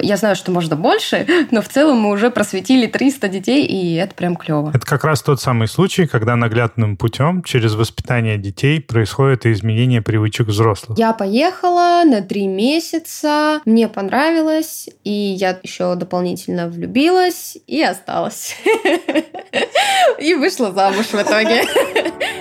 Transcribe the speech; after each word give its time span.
Я 0.00 0.16
знаю, 0.16 0.36
что 0.36 0.50
можно 0.50 0.76
больше, 0.76 1.26
но 1.50 1.62
в 1.62 1.68
целом 1.68 1.98
мы 1.98 2.10
уже 2.10 2.30
просветили 2.30 2.86
300 2.86 3.28
детей, 3.28 3.66
и 3.66 3.94
это 3.94 4.14
прям 4.14 4.36
клево. 4.36 4.70
Это 4.74 4.86
как 4.86 5.04
раз 5.04 5.22
тот 5.22 5.40
самый 5.40 5.68
случай, 5.68 6.06
когда 6.06 6.36
наглядным 6.36 6.96
путем 6.96 7.42
через 7.42 7.74
воспитание 7.74 8.38
детей 8.38 8.80
происходит 8.80 9.46
изменение 9.46 10.02
привычек 10.02 10.48
взрослых. 10.48 10.98
Я 10.98 11.12
поехала 11.12 12.02
на 12.04 12.22
три 12.22 12.46
месяца, 12.46 13.60
мне 13.64 13.88
понравилось, 13.88 14.88
и 15.04 15.10
я 15.10 15.58
еще 15.62 15.94
дополнительно 15.94 16.68
влюбилась 16.68 17.56
и 17.66 17.82
осталась. 17.82 18.56
И 20.18 20.34
вышла 20.34 20.72
замуж 20.72 21.06
в 21.06 21.14
итоге. 21.14 21.62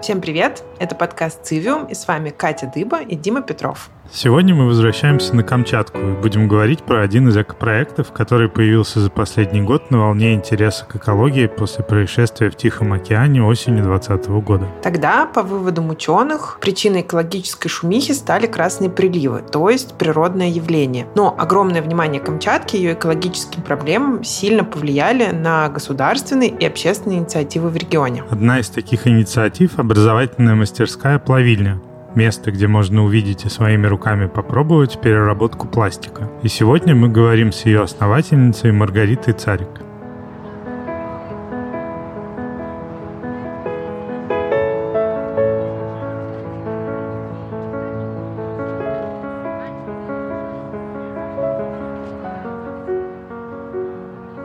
Всем 0.00 0.22
привет! 0.22 0.64
Это 0.78 0.94
подкаст 0.94 1.44
«Цивиум» 1.44 1.84
и 1.84 1.92
с 1.92 2.08
вами 2.08 2.30
Катя 2.30 2.72
Дыба 2.74 3.02
и 3.02 3.14
Дима 3.16 3.42
Петров. 3.42 3.90
Сегодня 4.12 4.56
мы 4.56 4.66
возвращаемся 4.66 5.36
на 5.36 5.44
Камчатку 5.44 5.98
и 6.00 6.12
будем 6.20 6.48
говорить 6.48 6.82
про 6.82 7.02
один 7.02 7.28
из 7.28 7.36
экопроектов, 7.36 8.10
который 8.10 8.48
появился 8.48 8.98
за 8.98 9.08
последний 9.08 9.62
год 9.62 9.92
на 9.92 10.00
волне 10.00 10.34
интереса 10.34 10.84
к 10.84 10.96
экологии 10.96 11.46
после 11.46 11.84
происшествия 11.84 12.50
в 12.50 12.56
Тихом 12.56 12.92
океане 12.92 13.44
осенью 13.44 13.84
2020 13.84 14.28
года. 14.44 14.66
Тогда, 14.82 15.26
по 15.26 15.44
выводам 15.44 15.90
ученых, 15.90 16.58
причиной 16.60 17.02
экологической 17.02 17.68
шумихи 17.68 18.10
стали 18.10 18.48
красные 18.48 18.90
приливы, 18.90 19.42
то 19.42 19.70
есть 19.70 19.94
природное 19.96 20.48
явление. 20.48 21.06
Но 21.14 21.36
огромное 21.38 21.80
внимание 21.80 22.20
Камчатки 22.20 22.74
и 22.74 22.80
ее 22.80 22.94
экологическим 22.94 23.62
проблемам 23.62 24.24
сильно 24.24 24.64
повлияли 24.64 25.30
на 25.30 25.68
государственные 25.68 26.48
и 26.50 26.66
общественные 26.66 27.20
инициативы 27.20 27.68
в 27.68 27.76
регионе. 27.76 28.24
Одна 28.28 28.58
из 28.58 28.70
таких 28.70 29.06
инициатив– 29.06 29.72
образовательная 29.78 30.56
мастерская 30.56 31.20
«Плавильня», 31.20 31.80
Место, 32.14 32.50
где 32.50 32.66
можно 32.66 33.04
увидеть 33.04 33.44
и 33.44 33.48
своими 33.48 33.86
руками 33.86 34.26
попробовать 34.26 35.00
переработку 35.00 35.68
пластика. 35.68 36.28
И 36.42 36.48
сегодня 36.48 36.94
мы 36.94 37.08
говорим 37.08 37.52
с 37.52 37.64
ее 37.64 37.82
основательницей 37.82 38.72
Маргаритой 38.72 39.32
Царик. 39.32 39.68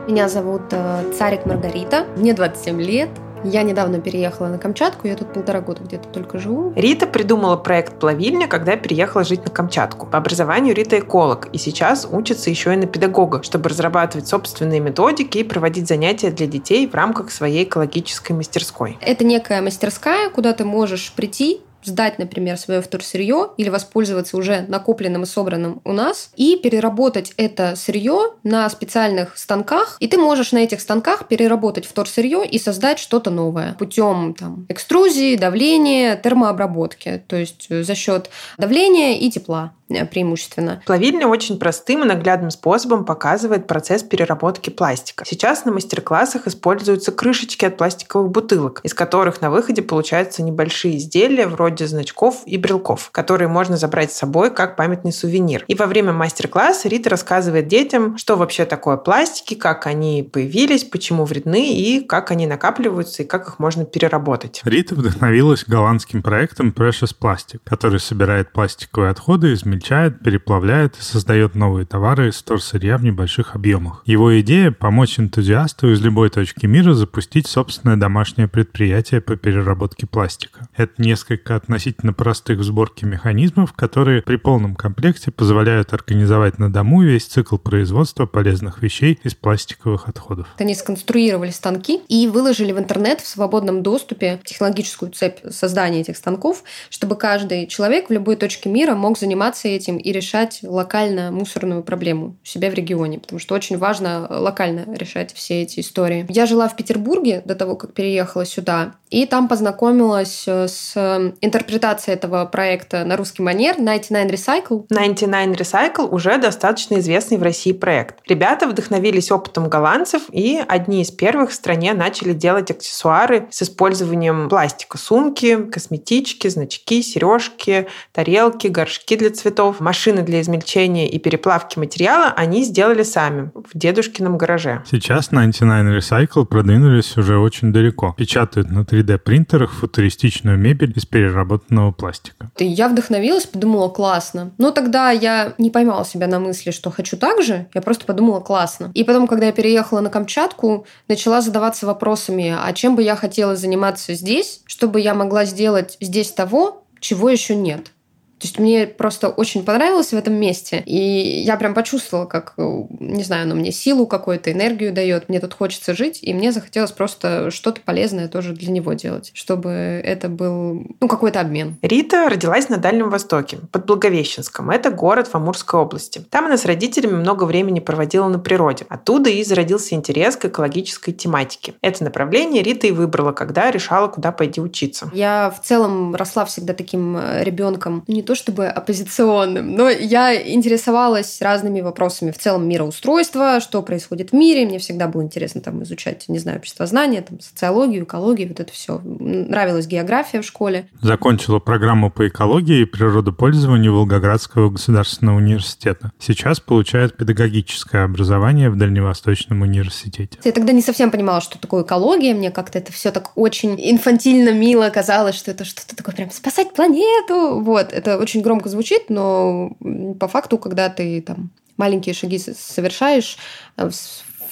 Меня 0.06 0.28
зовут 0.28 0.62
э, 0.70 1.12
Царик 1.18 1.46
Маргарита, 1.46 2.06
мне 2.16 2.32
27 2.32 2.80
лет, 2.80 3.10
я 3.44 3.62
недавно 3.62 4.00
переехала 4.00 4.48
на 4.48 4.58
Камчатку, 4.58 5.06
я 5.08 5.16
тут 5.16 5.32
полтора 5.32 5.60
года 5.60 5.82
где-то 5.82 6.08
только 6.08 6.38
живу. 6.38 6.72
Рита 6.76 7.06
придумала 7.06 7.56
проект 7.56 7.98
«Плавильня», 7.98 8.48
когда 8.48 8.76
переехала 8.76 9.24
жить 9.24 9.44
на 9.44 9.50
Камчатку. 9.50 10.06
По 10.06 10.18
образованию 10.18 10.74
Рита 10.74 10.98
эколог, 10.98 11.48
и 11.52 11.58
сейчас 11.58 12.06
учится 12.10 12.50
еще 12.50 12.74
и 12.74 12.76
на 12.76 12.86
педагога, 12.86 13.42
чтобы 13.42 13.68
разрабатывать 13.68 14.26
собственные 14.26 14.80
методики 14.80 15.38
и 15.38 15.44
проводить 15.44 15.88
занятия 15.88 16.30
для 16.30 16.46
детей 16.46 16.88
в 16.88 16.94
рамках 16.94 17.30
своей 17.30 17.64
экологической 17.64 18.32
мастерской. 18.32 18.98
Это 19.00 19.24
некая 19.24 19.62
мастерская, 19.62 20.30
куда 20.30 20.52
ты 20.52 20.64
можешь 20.64 21.12
прийти, 21.12 21.60
сдать, 21.86 22.18
например, 22.18 22.58
свое 22.58 22.82
вторсырье 22.82 23.50
или 23.56 23.68
воспользоваться 23.68 24.36
уже 24.36 24.64
накопленным 24.68 25.22
и 25.22 25.26
собранным 25.26 25.80
у 25.84 25.92
нас 25.92 26.30
и 26.36 26.56
переработать 26.62 27.32
это 27.36 27.74
сырье 27.76 28.32
на 28.42 28.68
специальных 28.68 29.38
станках. 29.38 29.96
И 30.00 30.08
ты 30.08 30.18
можешь 30.18 30.52
на 30.52 30.58
этих 30.58 30.80
станках 30.80 31.28
переработать 31.28 31.86
вторсырье 31.86 32.46
и 32.46 32.58
создать 32.58 32.98
что-то 32.98 33.30
новое 33.30 33.74
путем 33.78 34.34
там, 34.38 34.66
экструзии, 34.68 35.36
давления, 35.36 36.16
термообработки. 36.16 37.22
То 37.26 37.36
есть 37.36 37.68
за 37.68 37.94
счет 37.94 38.30
давления 38.58 39.18
и 39.18 39.30
тепла. 39.30 39.72
Э, 39.88 40.04
преимущественно. 40.04 40.82
Плавильня 40.84 41.28
очень 41.28 41.58
простым 41.58 42.02
и 42.02 42.06
наглядным 42.06 42.50
способом 42.50 43.04
показывает 43.04 43.66
процесс 43.66 44.02
переработки 44.02 44.70
пластика. 44.70 45.24
Сейчас 45.24 45.64
на 45.64 45.72
мастер-классах 45.72 46.46
используются 46.46 47.12
крышечки 47.12 47.64
от 47.64 47.76
пластиковых 47.76 48.30
бутылок, 48.30 48.80
из 48.82 48.94
которых 48.94 49.40
на 49.40 49.50
выходе 49.50 49.82
получаются 49.82 50.42
небольшие 50.42 50.96
изделия 50.96 51.46
вроде 51.46 51.86
значков 51.86 52.42
и 52.46 52.56
брелков, 52.56 53.10
которые 53.12 53.48
можно 53.48 53.76
забрать 53.76 54.12
с 54.12 54.16
собой 54.16 54.52
как 54.52 54.76
памятный 54.76 55.12
сувенир. 55.12 55.64
И 55.68 55.74
во 55.74 55.86
время 55.86 56.12
мастер-класса 56.12 56.88
Рита 56.88 57.10
рассказывает 57.10 57.68
детям, 57.68 58.18
что 58.18 58.36
вообще 58.36 58.64
такое 58.64 58.96
пластики, 58.96 59.54
как 59.54 59.86
они 59.86 60.28
появились, 60.30 60.82
почему 60.82 61.24
вредны 61.24 61.72
и 61.74 62.00
как 62.00 62.32
они 62.32 62.46
накапливаются 62.46 63.22
и 63.22 63.26
как 63.26 63.48
их 63.48 63.58
можно 63.60 63.84
переработать. 63.84 64.62
Рита 64.64 64.96
вдохновилась 64.96 65.64
голландским 65.64 66.22
проектом 66.22 66.74
Precious 66.76 67.14
Plastic, 67.18 67.60
который 67.64 68.00
собирает 68.00 68.52
пластиковые 68.52 69.10
отходы 69.10 69.52
из 69.52 69.64
измельчает, 69.76 70.20
переплавляет 70.20 70.96
и 70.98 71.02
создает 71.02 71.54
новые 71.54 71.86
товары 71.86 72.28
из 72.28 72.36
вторсырья 72.36 72.96
в 72.96 73.04
небольших 73.04 73.54
объемах. 73.54 74.02
Его 74.06 74.38
идея– 74.40 74.70
помочь 74.78 75.18
энтузиасту 75.18 75.92
из 75.92 76.00
любой 76.00 76.30
точки 76.30 76.66
мира 76.66 76.94
запустить 76.94 77.46
собственное 77.46 77.96
домашнее 77.96 78.48
предприятие 78.48 79.20
по 79.20 79.36
переработке 79.36 80.06
пластика. 80.06 80.68
Это 80.76 81.00
несколько 81.02 81.56
относительно 81.56 82.12
простых 82.12 82.58
в 82.58 82.62
сборке 82.62 83.06
механизмов, 83.06 83.72
которые 83.72 84.22
при 84.22 84.36
полном 84.36 84.74
комплекте 84.74 85.30
позволяют 85.30 85.92
организовать 85.92 86.58
на 86.58 86.72
дому 86.72 87.02
весь 87.02 87.26
цикл 87.26 87.56
производства 87.58 88.26
полезных 88.26 88.82
вещей 88.82 89.18
из 89.22 89.34
пластиковых 89.34 90.08
отходов. 90.08 90.48
Они 90.58 90.74
сконструировали 90.74 91.50
станки 91.50 92.00
и 92.08 92.28
выложили 92.28 92.72
в 92.72 92.78
интернет 92.78 93.20
в 93.20 93.26
свободном 93.26 93.82
доступе 93.82 94.40
технологическую 94.44 95.12
цепь 95.12 95.40
создания 95.50 96.00
этих 96.00 96.16
станков, 96.16 96.62
чтобы 96.90 97.16
каждый 97.16 97.66
человек 97.66 98.08
в 98.08 98.12
любой 98.12 98.36
точке 98.36 98.68
мира 98.68 98.94
мог 98.94 99.18
заниматься 99.18 99.65
заниматься 99.66 99.68
этим 99.68 99.96
и 99.98 100.12
решать 100.12 100.60
локально 100.62 101.30
мусорную 101.30 101.82
проблему 101.82 102.36
у 102.42 102.46
себя 102.46 102.70
в 102.70 102.74
регионе, 102.74 103.18
потому 103.18 103.38
что 103.38 103.54
очень 103.54 103.78
важно 103.78 104.26
локально 104.28 104.86
решать 104.96 105.32
все 105.32 105.62
эти 105.62 105.80
истории. 105.80 106.26
Я 106.28 106.46
жила 106.46 106.68
в 106.68 106.76
Петербурге 106.76 107.42
до 107.44 107.54
того, 107.54 107.76
как 107.76 107.92
переехала 107.92 108.44
сюда, 108.44 108.94
и 109.10 109.26
там 109.26 109.48
познакомилась 109.48 110.44
э, 110.46 110.66
с 110.68 110.96
интерпретацией 111.40 112.16
этого 112.16 112.44
проекта 112.46 113.04
на 113.04 113.16
русский 113.16 113.42
манер 113.42 113.76
99 113.76 114.32
Recycle. 114.32 114.86
99 114.90 115.60
Recycle 115.60 116.08
уже 116.08 116.38
достаточно 116.38 116.98
известный 116.98 117.38
в 117.38 117.42
России 117.42 117.72
проект. 117.72 118.18
Ребята 118.28 118.66
вдохновились 118.66 119.30
опытом 119.30 119.68
голландцев 119.68 120.22
и 120.32 120.60
одни 120.66 121.02
из 121.02 121.10
первых 121.10 121.50
в 121.50 121.54
стране 121.54 121.94
начали 121.94 122.32
делать 122.32 122.70
аксессуары 122.70 123.46
с 123.50 123.62
использованием 123.62 124.48
пластика. 124.48 124.98
Сумки, 124.98 125.64
косметички, 125.64 126.48
значки, 126.48 127.02
сережки, 127.02 127.86
тарелки, 128.12 128.66
горшки 128.66 129.16
для 129.16 129.30
цветов 129.30 129.80
машины 129.80 130.22
для 130.22 130.40
измельчения 130.40 131.08
и 131.08 131.18
переплавки 131.18 131.78
материала 131.78 132.32
они 132.36 132.64
сделали 132.64 133.02
сами 133.02 133.50
в 133.54 133.76
дедушкином 133.78 134.36
гараже. 134.36 134.82
Сейчас 134.90 135.28
99 135.28 136.02
Recycle 136.02 136.44
продвинулись 136.44 137.16
уже 137.16 137.38
очень 137.38 137.72
далеко. 137.72 138.14
Печатают 138.16 138.70
на 138.70 138.84
3D-принтерах 138.96 139.72
футуристичную 139.72 140.58
мебель 140.58 140.92
из 140.96 141.04
переработанного 141.04 141.92
пластика. 141.92 142.50
Я 142.58 142.88
вдохновилась, 142.88 143.46
подумала, 143.46 143.88
классно. 143.88 144.52
Но 144.58 144.70
тогда 144.70 145.10
я 145.10 145.54
не 145.58 145.70
поймала 145.70 146.04
себя 146.04 146.26
на 146.26 146.40
мысли, 146.40 146.70
что 146.70 146.90
хочу 146.90 147.16
так 147.16 147.42
же. 147.42 147.66
Я 147.74 147.82
просто 147.82 148.06
подумала, 148.06 148.40
классно. 148.40 148.90
И 148.94 149.04
потом, 149.04 149.26
когда 149.26 149.46
я 149.46 149.52
переехала 149.52 150.00
на 150.00 150.10
Камчатку, 150.10 150.86
начала 151.08 151.40
задаваться 151.40 151.86
вопросами, 151.86 152.54
а 152.58 152.72
чем 152.72 152.96
бы 152.96 153.02
я 153.02 153.16
хотела 153.16 153.56
заниматься 153.56 154.14
здесь, 154.14 154.62
чтобы 154.66 155.00
я 155.00 155.14
могла 155.14 155.44
сделать 155.44 155.96
здесь 156.00 156.32
того, 156.32 156.84
чего 157.00 157.28
еще 157.28 157.54
нет. 157.54 157.92
То 158.38 158.46
есть 158.46 158.58
мне 158.58 158.86
просто 158.86 159.28
очень 159.28 159.64
понравилось 159.64 160.12
в 160.12 160.16
этом 160.16 160.34
месте. 160.34 160.82
И 160.84 161.42
я 161.42 161.56
прям 161.56 161.74
почувствовала, 161.74 162.26
как, 162.26 162.54
не 162.56 163.22
знаю, 163.22 163.44
оно 163.44 163.54
мне 163.54 163.72
силу 163.72 164.06
какую-то, 164.06 164.52
энергию 164.52 164.92
дает. 164.92 165.28
Мне 165.28 165.40
тут 165.40 165.54
хочется 165.54 165.94
жить, 165.94 166.18
и 166.22 166.34
мне 166.34 166.52
захотелось 166.52 166.92
просто 166.92 167.50
что-то 167.50 167.80
полезное 167.80 168.28
тоже 168.28 168.52
для 168.52 168.70
него 168.70 168.92
делать, 168.92 169.30
чтобы 169.34 169.70
это 169.70 170.28
был, 170.28 170.86
ну, 171.00 171.08
какой-то 171.08 171.40
обмен. 171.40 171.76
Рита 171.82 172.28
родилась 172.28 172.68
на 172.68 172.76
Дальнем 172.76 173.10
Востоке, 173.10 173.58
под 173.72 173.86
Благовещенском. 173.86 174.70
Это 174.70 174.90
город 174.90 175.28
в 175.28 175.34
Амурской 175.34 175.80
области. 175.80 176.24
Там 176.30 176.46
она 176.46 176.58
с 176.58 176.64
родителями 176.64 177.14
много 177.14 177.44
времени 177.44 177.80
проводила 177.80 178.28
на 178.28 178.38
природе. 178.38 178.84
Оттуда 178.88 179.30
и 179.30 179.42
зародился 179.44 179.94
интерес 179.94 180.36
к 180.36 180.46
экологической 180.46 181.12
тематике. 181.12 181.74
Это 181.80 182.04
направление 182.04 182.62
Рита 182.62 182.86
и 182.86 182.90
выбрала, 182.90 183.32
когда 183.32 183.70
решала, 183.70 184.08
куда 184.08 184.32
пойти 184.32 184.60
учиться. 184.60 185.10
Я 185.14 185.50
в 185.50 185.64
целом 185.64 186.14
росла 186.14 186.44
всегда 186.44 186.74
таким 186.74 187.16
э, 187.16 187.42
ребенком, 187.42 188.04
не 188.06 188.22
то 188.26 188.34
чтобы 188.34 188.66
оппозиционным, 188.66 189.74
но 189.74 189.88
я 189.88 190.34
интересовалась 190.36 191.40
разными 191.40 191.80
вопросами 191.80 192.30
в 192.30 192.38
целом 192.38 192.68
мироустройства, 192.68 193.60
что 193.60 193.82
происходит 193.82 194.30
в 194.30 194.32
мире. 194.34 194.66
Мне 194.66 194.78
всегда 194.78 195.08
было 195.08 195.22
интересно 195.22 195.60
там 195.60 195.82
изучать, 195.82 196.24
не 196.28 196.38
знаю, 196.38 196.58
обществознание, 196.58 197.22
там, 197.22 197.40
социологию, 197.40 198.04
экологию, 198.04 198.48
вот 198.48 198.60
это 198.60 198.72
все. 198.72 199.00
Нравилась 199.04 199.86
география 199.86 200.42
в 200.42 200.44
школе. 200.44 200.88
Закончила 201.00 201.58
программу 201.58 202.10
по 202.10 202.28
экологии 202.28 202.82
и 202.82 202.84
природопользованию 202.84 203.94
Волгоградского 203.94 204.70
государственного 204.70 205.36
университета. 205.36 206.12
Сейчас 206.18 206.60
получает 206.60 207.16
педагогическое 207.16 208.04
образование 208.04 208.70
в 208.70 208.76
Дальневосточном 208.76 209.62
университете. 209.62 210.38
Я 210.44 210.52
тогда 210.52 210.72
не 210.72 210.82
совсем 210.82 211.10
понимала, 211.10 211.40
что 211.40 211.58
такое 211.58 211.84
экология. 211.84 212.34
Мне 212.34 212.50
как-то 212.50 212.78
это 212.78 212.92
все 212.92 213.10
так 213.10 213.32
очень 213.36 213.76
инфантильно, 213.78 214.52
мило 214.52 214.90
казалось, 214.90 215.36
что 215.36 215.50
это 215.50 215.64
что-то 215.64 215.94
такое 215.94 216.14
прям 216.14 216.30
спасать 216.30 216.72
планету. 216.72 217.60
Вот, 217.60 217.92
это 217.92 218.15
очень 218.18 218.42
громко 218.42 218.68
звучит, 218.68 219.10
но 219.10 219.76
по 220.18 220.28
факту, 220.28 220.58
когда 220.58 220.88
ты 220.88 221.20
там 221.20 221.50
маленькие 221.76 222.14
шаги 222.14 222.38
совершаешь 222.38 223.36
э, 223.76 223.90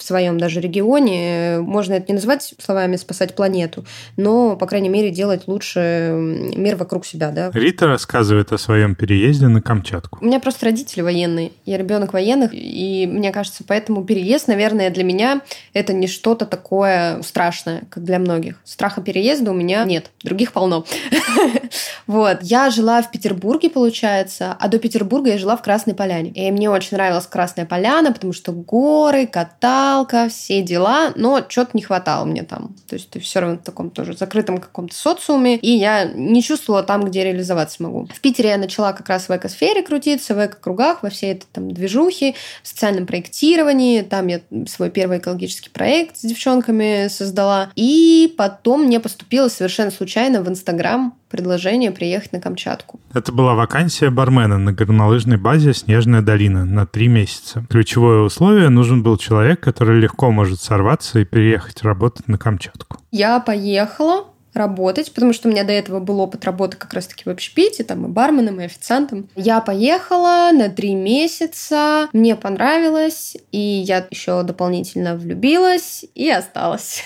своем 0.04 0.38
даже 0.38 0.60
регионе. 0.60 1.58
Можно 1.60 1.94
это 1.94 2.06
не 2.08 2.14
называть 2.14 2.54
словами 2.58 2.96
«спасать 2.96 3.34
планету», 3.34 3.84
но, 4.16 4.56
по 4.56 4.66
крайней 4.66 4.88
мере, 4.88 5.10
делать 5.10 5.42
лучше 5.46 6.12
мир 6.56 6.76
вокруг 6.76 7.06
себя. 7.06 7.30
Да? 7.30 7.50
Рита 7.52 7.86
рассказывает 7.86 8.52
о 8.52 8.58
своем 8.58 8.94
переезде 8.94 9.48
на 9.48 9.62
Камчатку. 9.62 10.18
У 10.20 10.24
меня 10.24 10.40
просто 10.40 10.66
родители 10.66 11.02
военные. 11.02 11.52
Я 11.64 11.78
ребенок 11.78 12.12
военных, 12.12 12.50
и 12.52 13.06
мне 13.10 13.32
кажется, 13.32 13.64
поэтому 13.66 14.04
переезд, 14.04 14.48
наверное, 14.48 14.90
для 14.90 15.04
меня 15.04 15.40
это 15.72 15.92
не 15.92 16.06
что-то 16.06 16.46
такое 16.46 17.22
страшное, 17.22 17.82
как 17.90 18.04
для 18.04 18.18
многих. 18.18 18.60
Страха 18.64 19.00
переезда 19.00 19.50
у 19.50 19.54
меня 19.54 19.84
нет, 19.84 20.10
других 20.22 20.52
полно. 20.52 20.84
Вот. 22.06 22.38
Я 22.42 22.70
жила 22.70 23.00
в 23.02 23.10
Петербурге, 23.10 23.70
получается, 23.70 24.56
а 24.58 24.68
до 24.68 24.78
Петербурга 24.78 25.30
я 25.30 25.38
жила 25.38 25.56
в 25.56 25.62
Красной 25.62 25.94
Поляне. 25.94 26.30
И 26.30 26.50
мне 26.50 26.68
очень 26.68 26.96
нравилась 26.96 27.26
Красная 27.26 27.64
Поляна, 27.64 28.12
потому 28.12 28.32
что 28.32 28.52
горы, 28.52 29.26
кота, 29.26 29.93
социалка, 29.94 30.28
все 30.28 30.62
дела, 30.62 31.12
но 31.14 31.44
что-то 31.48 31.70
не 31.74 31.82
хватало 31.82 32.24
мне 32.24 32.42
там. 32.42 32.74
То 32.88 32.94
есть 32.94 33.10
ты 33.10 33.20
все 33.20 33.40
равно 33.40 33.56
в 33.58 33.62
таком 33.62 33.90
тоже 33.90 34.16
закрытом 34.16 34.58
каком-то 34.58 34.94
социуме, 34.94 35.56
и 35.56 35.70
я 35.70 36.04
не 36.04 36.42
чувствовала 36.42 36.82
там, 36.82 37.04
где 37.04 37.24
реализоваться 37.24 37.82
могу. 37.82 38.08
В 38.12 38.20
Питере 38.20 38.50
я 38.50 38.58
начала 38.58 38.92
как 38.92 39.08
раз 39.08 39.28
в 39.28 39.36
экосфере 39.36 39.82
крутиться, 39.82 40.34
в 40.34 40.44
эко-кругах, 40.44 41.02
во 41.02 41.10
всей 41.10 41.32
этой 41.32 41.46
там 41.52 41.70
движухе, 41.70 42.34
в 42.62 42.68
социальном 42.68 43.06
проектировании. 43.06 44.02
Там 44.02 44.26
я 44.26 44.40
свой 44.66 44.90
первый 44.90 45.18
экологический 45.18 45.70
проект 45.70 46.18
с 46.18 46.22
девчонками 46.22 47.08
создала. 47.08 47.70
И 47.76 48.34
потом 48.36 48.84
мне 48.84 49.00
поступило 49.00 49.48
совершенно 49.48 49.90
случайно 49.90 50.42
в 50.42 50.48
Инстаграм 50.48 51.14
предложение 51.34 51.90
приехать 51.90 52.32
на 52.32 52.40
Камчатку. 52.40 53.00
Это 53.12 53.32
была 53.32 53.54
вакансия 53.54 54.08
бармена 54.08 54.56
на 54.56 54.72
горнолыжной 54.72 55.36
базе 55.36 55.74
«Снежная 55.74 56.22
долина» 56.22 56.64
на 56.64 56.86
три 56.86 57.08
месяца. 57.08 57.66
Ключевое 57.68 58.20
условие– 58.20 58.68
нужен 58.70 59.02
был 59.02 59.16
человек, 59.16 59.58
который 59.58 59.98
легко 59.98 60.30
может 60.30 60.60
сорваться 60.60 61.18
и 61.18 61.24
переехать 61.24 61.82
работать 61.82 62.28
на 62.28 62.38
Камчатку. 62.38 62.98
Я 63.10 63.40
поехала, 63.40 64.26
работать, 64.54 65.12
потому 65.12 65.32
что 65.32 65.48
у 65.48 65.50
меня 65.50 65.64
до 65.64 65.72
этого 65.72 66.00
был 66.00 66.20
опыт 66.20 66.44
работы 66.44 66.76
как 66.76 66.92
раз-таки 66.94 67.24
в 67.24 67.28
общепите, 67.28 67.84
там 67.84 68.06
и 68.06 68.08
барменом, 68.08 68.60
и 68.60 68.64
официантом. 68.64 69.28
Я 69.36 69.60
поехала 69.60 70.50
на 70.52 70.68
три 70.68 70.94
месяца, 70.94 72.08
мне 72.12 72.36
понравилось, 72.36 73.36
и 73.52 73.58
я 73.58 74.06
еще 74.10 74.42
дополнительно 74.42 75.16
влюбилась 75.16 76.04
и 76.14 76.30
осталась. 76.30 77.04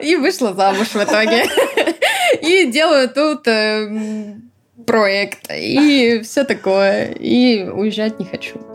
И 0.00 0.16
вышла 0.16 0.54
замуж 0.54 0.88
в 0.88 1.02
итоге. 1.02 1.44
И 2.42 2.66
делаю 2.70 3.08
тут 3.08 3.46
э, 3.48 4.36
проект, 4.86 5.50
и 5.50 6.20
все 6.22 6.44
такое. 6.44 7.12
И 7.12 7.64
уезжать 7.64 8.18
не 8.18 8.26
хочу. 8.26 8.67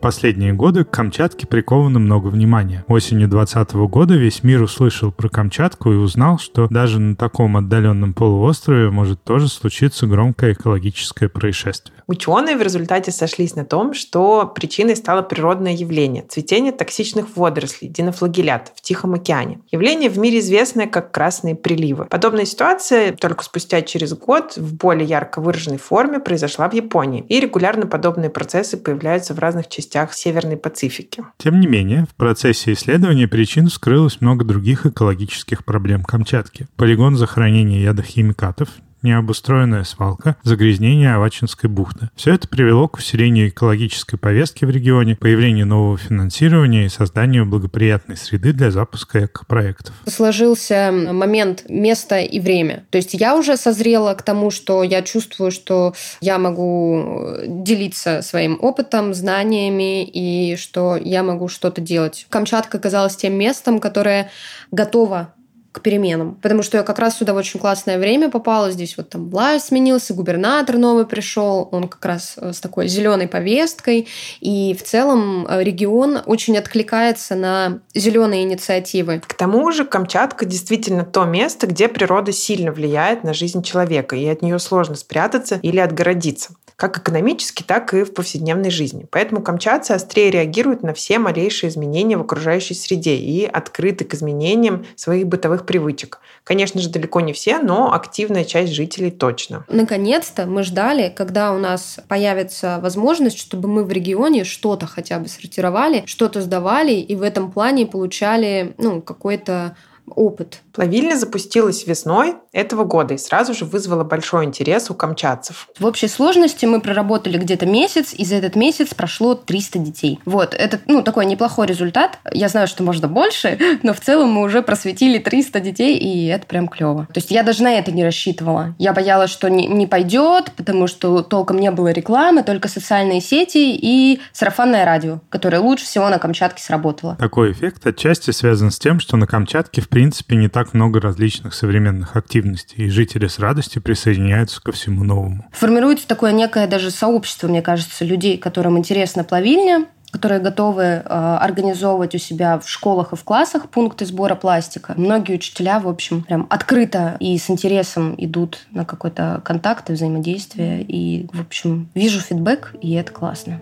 Последние 0.00 0.52
годы 0.52 0.84
к 0.84 0.90
Камчатке 0.90 1.46
приковано 1.46 1.98
много 1.98 2.28
внимания. 2.28 2.84
Осенью 2.88 3.28
2020 3.28 3.74
года 3.90 4.14
весь 4.14 4.42
мир 4.42 4.62
услышал 4.62 5.12
про 5.12 5.28
Камчатку 5.28 5.92
и 5.92 5.96
узнал, 5.96 6.38
что 6.38 6.68
даже 6.68 7.00
на 7.00 7.16
таком 7.16 7.56
отдаленном 7.56 8.14
полуострове 8.14 8.90
может 8.90 9.22
тоже 9.22 9.48
случиться 9.48 10.06
громкое 10.06 10.52
экологическое 10.52 11.28
происшествие. 11.28 11.98
Ученые 12.08 12.56
в 12.56 12.62
результате 12.62 13.12
сошлись 13.12 13.54
на 13.54 13.66
том, 13.66 13.92
что 13.92 14.50
причиной 14.54 14.96
стало 14.96 15.20
природное 15.20 15.72
явление– 15.72 16.24
цветение 16.28 16.72
токсичных 16.72 17.36
водорослей, 17.36 17.90
динофлагелят 17.90 18.72
в 18.74 18.80
Тихом 18.80 19.12
океане. 19.12 19.60
Явление 19.70 20.08
в 20.08 20.18
мире 20.18 20.38
известное 20.38 20.86
как 20.86 21.12
красные 21.12 21.54
приливы. 21.54 22.06
Подобная 22.06 22.46
ситуация 22.46 23.12
только 23.12 23.44
спустя 23.44 23.82
через 23.82 24.14
год 24.14 24.56
в 24.56 24.74
более 24.76 25.06
ярко 25.06 25.42
выраженной 25.42 25.76
форме 25.76 26.18
произошла 26.18 26.68
в 26.70 26.72
Японии. 26.72 27.26
И 27.28 27.40
регулярно 27.40 27.86
подобные 27.86 28.30
процессы 28.30 28.78
появляются 28.78 29.34
в 29.34 29.38
разных 29.38 29.68
частях 29.68 29.88
Северной 30.06 30.56
Пацифики. 30.56 31.24
Тем 31.38 31.60
не 31.60 31.66
менее, 31.66 32.06
в 32.10 32.14
процессе 32.14 32.72
исследования 32.72 33.26
причин 33.26 33.68
вскрылось 33.68 34.20
много 34.20 34.44
других 34.44 34.86
экологических 34.86 35.64
проблем 35.64 36.04
Камчатки. 36.04 36.68
Полигон 36.76 37.16
захоронения 37.16 37.80
ядохимикатов, 37.80 38.68
необустроенная 39.02 39.84
свалка, 39.84 40.36
загрязнение 40.42 41.14
Авачинской 41.14 41.70
бухты. 41.70 42.10
Все 42.14 42.34
это 42.34 42.48
привело 42.48 42.88
к 42.88 42.96
усилению 42.98 43.48
экологической 43.48 44.16
повестки 44.16 44.64
в 44.64 44.70
регионе, 44.70 45.16
появлению 45.16 45.66
нового 45.66 45.96
финансирования 45.96 46.86
и 46.86 46.88
созданию 46.88 47.46
благоприятной 47.46 48.16
среды 48.16 48.52
для 48.52 48.70
запуска 48.70 49.26
экопроектов. 49.26 49.94
Сложился 50.06 50.90
момент 50.92 51.64
место 51.68 52.18
и 52.18 52.40
время. 52.40 52.84
То 52.90 52.98
есть 52.98 53.14
я 53.14 53.36
уже 53.36 53.56
созрела 53.56 54.14
к 54.14 54.22
тому, 54.22 54.50
что 54.50 54.82
я 54.82 55.02
чувствую, 55.02 55.50
что 55.50 55.94
я 56.20 56.38
могу 56.38 57.36
делиться 57.46 58.22
своим 58.22 58.58
опытом, 58.60 59.14
знаниями 59.14 60.04
и 60.04 60.56
что 60.56 60.96
я 60.96 61.22
могу 61.22 61.48
что-то 61.48 61.80
делать. 61.80 62.26
Камчатка 62.28 62.78
оказалась 62.78 63.16
тем 63.16 63.34
местом, 63.34 63.80
которое 63.80 64.30
готово 64.70 65.34
к 65.72 65.80
переменам. 65.80 66.34
Потому 66.36 66.62
что 66.62 66.78
я 66.78 66.82
как 66.82 66.98
раз 66.98 67.18
сюда 67.18 67.34
в 67.34 67.36
очень 67.36 67.60
классное 67.60 67.98
время 67.98 68.30
попала. 68.30 68.70
Здесь 68.70 68.96
вот 68.96 69.10
там 69.10 69.28
власть 69.28 69.66
сменился, 69.66 70.14
губернатор 70.14 70.78
новый 70.78 71.06
пришел. 71.06 71.68
Он 71.72 71.88
как 71.88 72.04
раз 72.04 72.34
э, 72.36 72.52
с 72.52 72.60
такой 72.60 72.88
зеленой 72.88 73.28
повесткой. 73.28 74.08
И 74.40 74.74
в 74.78 74.82
целом 74.82 75.46
э, 75.46 75.62
регион 75.62 76.20
очень 76.24 76.56
откликается 76.56 77.34
на 77.34 77.80
зеленые 77.94 78.44
инициативы. 78.44 79.20
К 79.26 79.34
тому 79.34 79.70
же 79.70 79.84
Камчатка 79.84 80.46
действительно 80.46 81.04
то 81.04 81.24
место, 81.24 81.66
где 81.66 81.88
природа 81.88 82.32
сильно 82.32 82.72
влияет 82.72 83.22
на 83.22 83.34
жизнь 83.34 83.62
человека, 83.62 84.16
и 84.16 84.26
от 84.26 84.42
нее 84.42 84.58
сложно 84.58 84.94
спрятаться 84.94 85.58
или 85.62 85.78
отгородиться 85.78 86.54
как 86.78 86.96
экономически, 86.96 87.64
так 87.64 87.92
и 87.92 88.04
в 88.04 88.14
повседневной 88.14 88.70
жизни. 88.70 89.04
Поэтому 89.10 89.42
камчатцы 89.42 89.90
острее 89.90 90.30
реагируют 90.30 90.84
на 90.84 90.94
все 90.94 91.18
малейшие 91.18 91.70
изменения 91.70 92.16
в 92.16 92.20
окружающей 92.20 92.74
среде 92.74 93.16
и 93.16 93.44
открыты 93.44 94.04
к 94.04 94.14
изменениям 94.14 94.86
своих 94.94 95.26
бытовых 95.26 95.66
привычек. 95.66 96.20
Конечно 96.44 96.80
же, 96.80 96.88
далеко 96.88 97.20
не 97.20 97.32
все, 97.32 97.58
но 97.58 97.92
активная 97.92 98.44
часть 98.44 98.72
жителей 98.72 99.10
точно. 99.10 99.64
Наконец-то 99.68 100.46
мы 100.46 100.62
ждали, 100.62 101.12
когда 101.14 101.52
у 101.52 101.58
нас 101.58 101.98
появится 102.06 102.78
возможность, 102.80 103.40
чтобы 103.40 103.68
мы 103.68 103.82
в 103.82 103.90
регионе 103.90 104.44
что-то 104.44 104.86
хотя 104.86 105.18
бы 105.18 105.26
сортировали, 105.26 106.04
что-то 106.06 106.40
сдавали 106.40 106.92
и 106.92 107.16
в 107.16 107.22
этом 107.22 107.50
плане 107.50 107.86
получали 107.86 108.74
ну, 108.78 109.02
какой-то 109.02 109.74
опыт. 110.14 110.60
Плавильня 110.72 111.16
запустилась 111.16 111.86
весной 111.86 112.36
этого 112.52 112.84
года 112.84 113.14
и 113.14 113.18
сразу 113.18 113.54
же 113.54 113.64
вызвала 113.64 114.04
большой 114.04 114.44
интерес 114.44 114.90
у 114.90 114.94
камчатцев. 114.94 115.68
В 115.78 115.84
общей 115.84 116.08
сложности 116.08 116.66
мы 116.66 116.80
проработали 116.80 117.38
где-то 117.38 117.66
месяц, 117.66 118.14
и 118.14 118.24
за 118.24 118.36
этот 118.36 118.56
месяц 118.56 118.94
прошло 118.94 119.34
300 119.34 119.78
детей. 119.78 120.20
Вот, 120.24 120.54
это 120.54 120.80
ну, 120.86 121.02
такой 121.02 121.26
неплохой 121.26 121.66
результат. 121.66 122.18
Я 122.32 122.48
знаю, 122.48 122.68
что 122.68 122.82
можно 122.82 123.08
больше, 123.08 123.58
но 123.82 123.92
в 123.92 124.00
целом 124.00 124.30
мы 124.30 124.42
уже 124.42 124.62
просветили 124.62 125.18
300 125.18 125.60
детей, 125.60 125.98
и 125.98 126.26
это 126.26 126.46
прям 126.46 126.68
клево. 126.68 127.06
То 127.12 127.18
есть 127.18 127.30
я 127.30 127.42
даже 127.42 127.62
на 127.62 127.72
это 127.72 127.90
не 127.90 128.04
рассчитывала. 128.04 128.74
Я 128.78 128.92
боялась, 128.92 129.30
что 129.30 129.48
не, 129.48 129.66
не 129.66 129.86
пойдет, 129.86 130.52
потому 130.56 130.86
что 130.86 131.22
толком 131.22 131.58
не 131.58 131.70
было 131.70 131.90
рекламы, 131.90 132.42
только 132.42 132.68
социальные 132.68 133.20
сети 133.20 133.76
и 133.76 134.20
сарафанное 134.32 134.84
радио, 134.84 135.20
которое 135.28 135.58
лучше 135.58 135.84
всего 135.84 136.08
на 136.08 136.18
Камчатке 136.18 136.62
сработало. 136.62 137.16
Такой 137.16 137.52
эффект 137.52 137.86
отчасти 137.86 138.30
связан 138.30 138.70
с 138.70 138.78
тем, 138.78 139.00
что 139.00 139.16
на 139.16 139.26
Камчатке 139.26 139.80
в 139.80 139.88
принципе, 139.98 140.36
не 140.36 140.46
так 140.46 140.74
много 140.74 141.00
различных 141.00 141.54
современных 141.54 142.14
активностей, 142.14 142.86
и 142.86 142.88
жители 142.88 143.26
с 143.26 143.40
радостью 143.40 143.82
присоединяются 143.82 144.62
ко 144.62 144.70
всему 144.70 145.02
новому. 145.02 145.44
Формируется 145.50 146.06
такое 146.06 146.30
некое 146.30 146.68
даже 146.68 146.92
сообщество, 146.92 147.48
мне 147.48 147.62
кажется, 147.62 148.04
людей, 148.04 148.38
которым 148.38 148.78
интересна 148.78 149.24
плавильня, 149.24 149.86
которые 150.12 150.40
готовы 150.40 150.84
э, 150.84 151.02
организовывать 151.04 152.14
у 152.14 152.18
себя 152.18 152.60
в 152.60 152.68
школах 152.68 153.12
и 153.12 153.16
в 153.16 153.24
классах 153.24 153.70
пункты 153.70 154.06
сбора 154.06 154.36
пластика. 154.36 154.94
Многие 154.96 155.34
учителя, 155.34 155.80
в 155.80 155.88
общем, 155.88 156.22
прям 156.22 156.46
открыто 156.48 157.16
и 157.18 157.36
с 157.36 157.50
интересом 157.50 158.14
идут 158.18 158.68
на 158.70 158.84
какой-то 158.84 159.42
контакт 159.44 159.90
и 159.90 159.94
взаимодействие. 159.94 160.84
И, 160.84 161.26
в 161.32 161.40
общем, 161.40 161.90
вижу 161.96 162.20
фидбэк, 162.20 162.76
и 162.80 162.92
это 162.92 163.10
классно. 163.10 163.60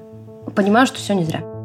Понимаю, 0.54 0.86
что 0.86 0.98
все 0.98 1.14
не 1.14 1.24
зря. 1.24 1.55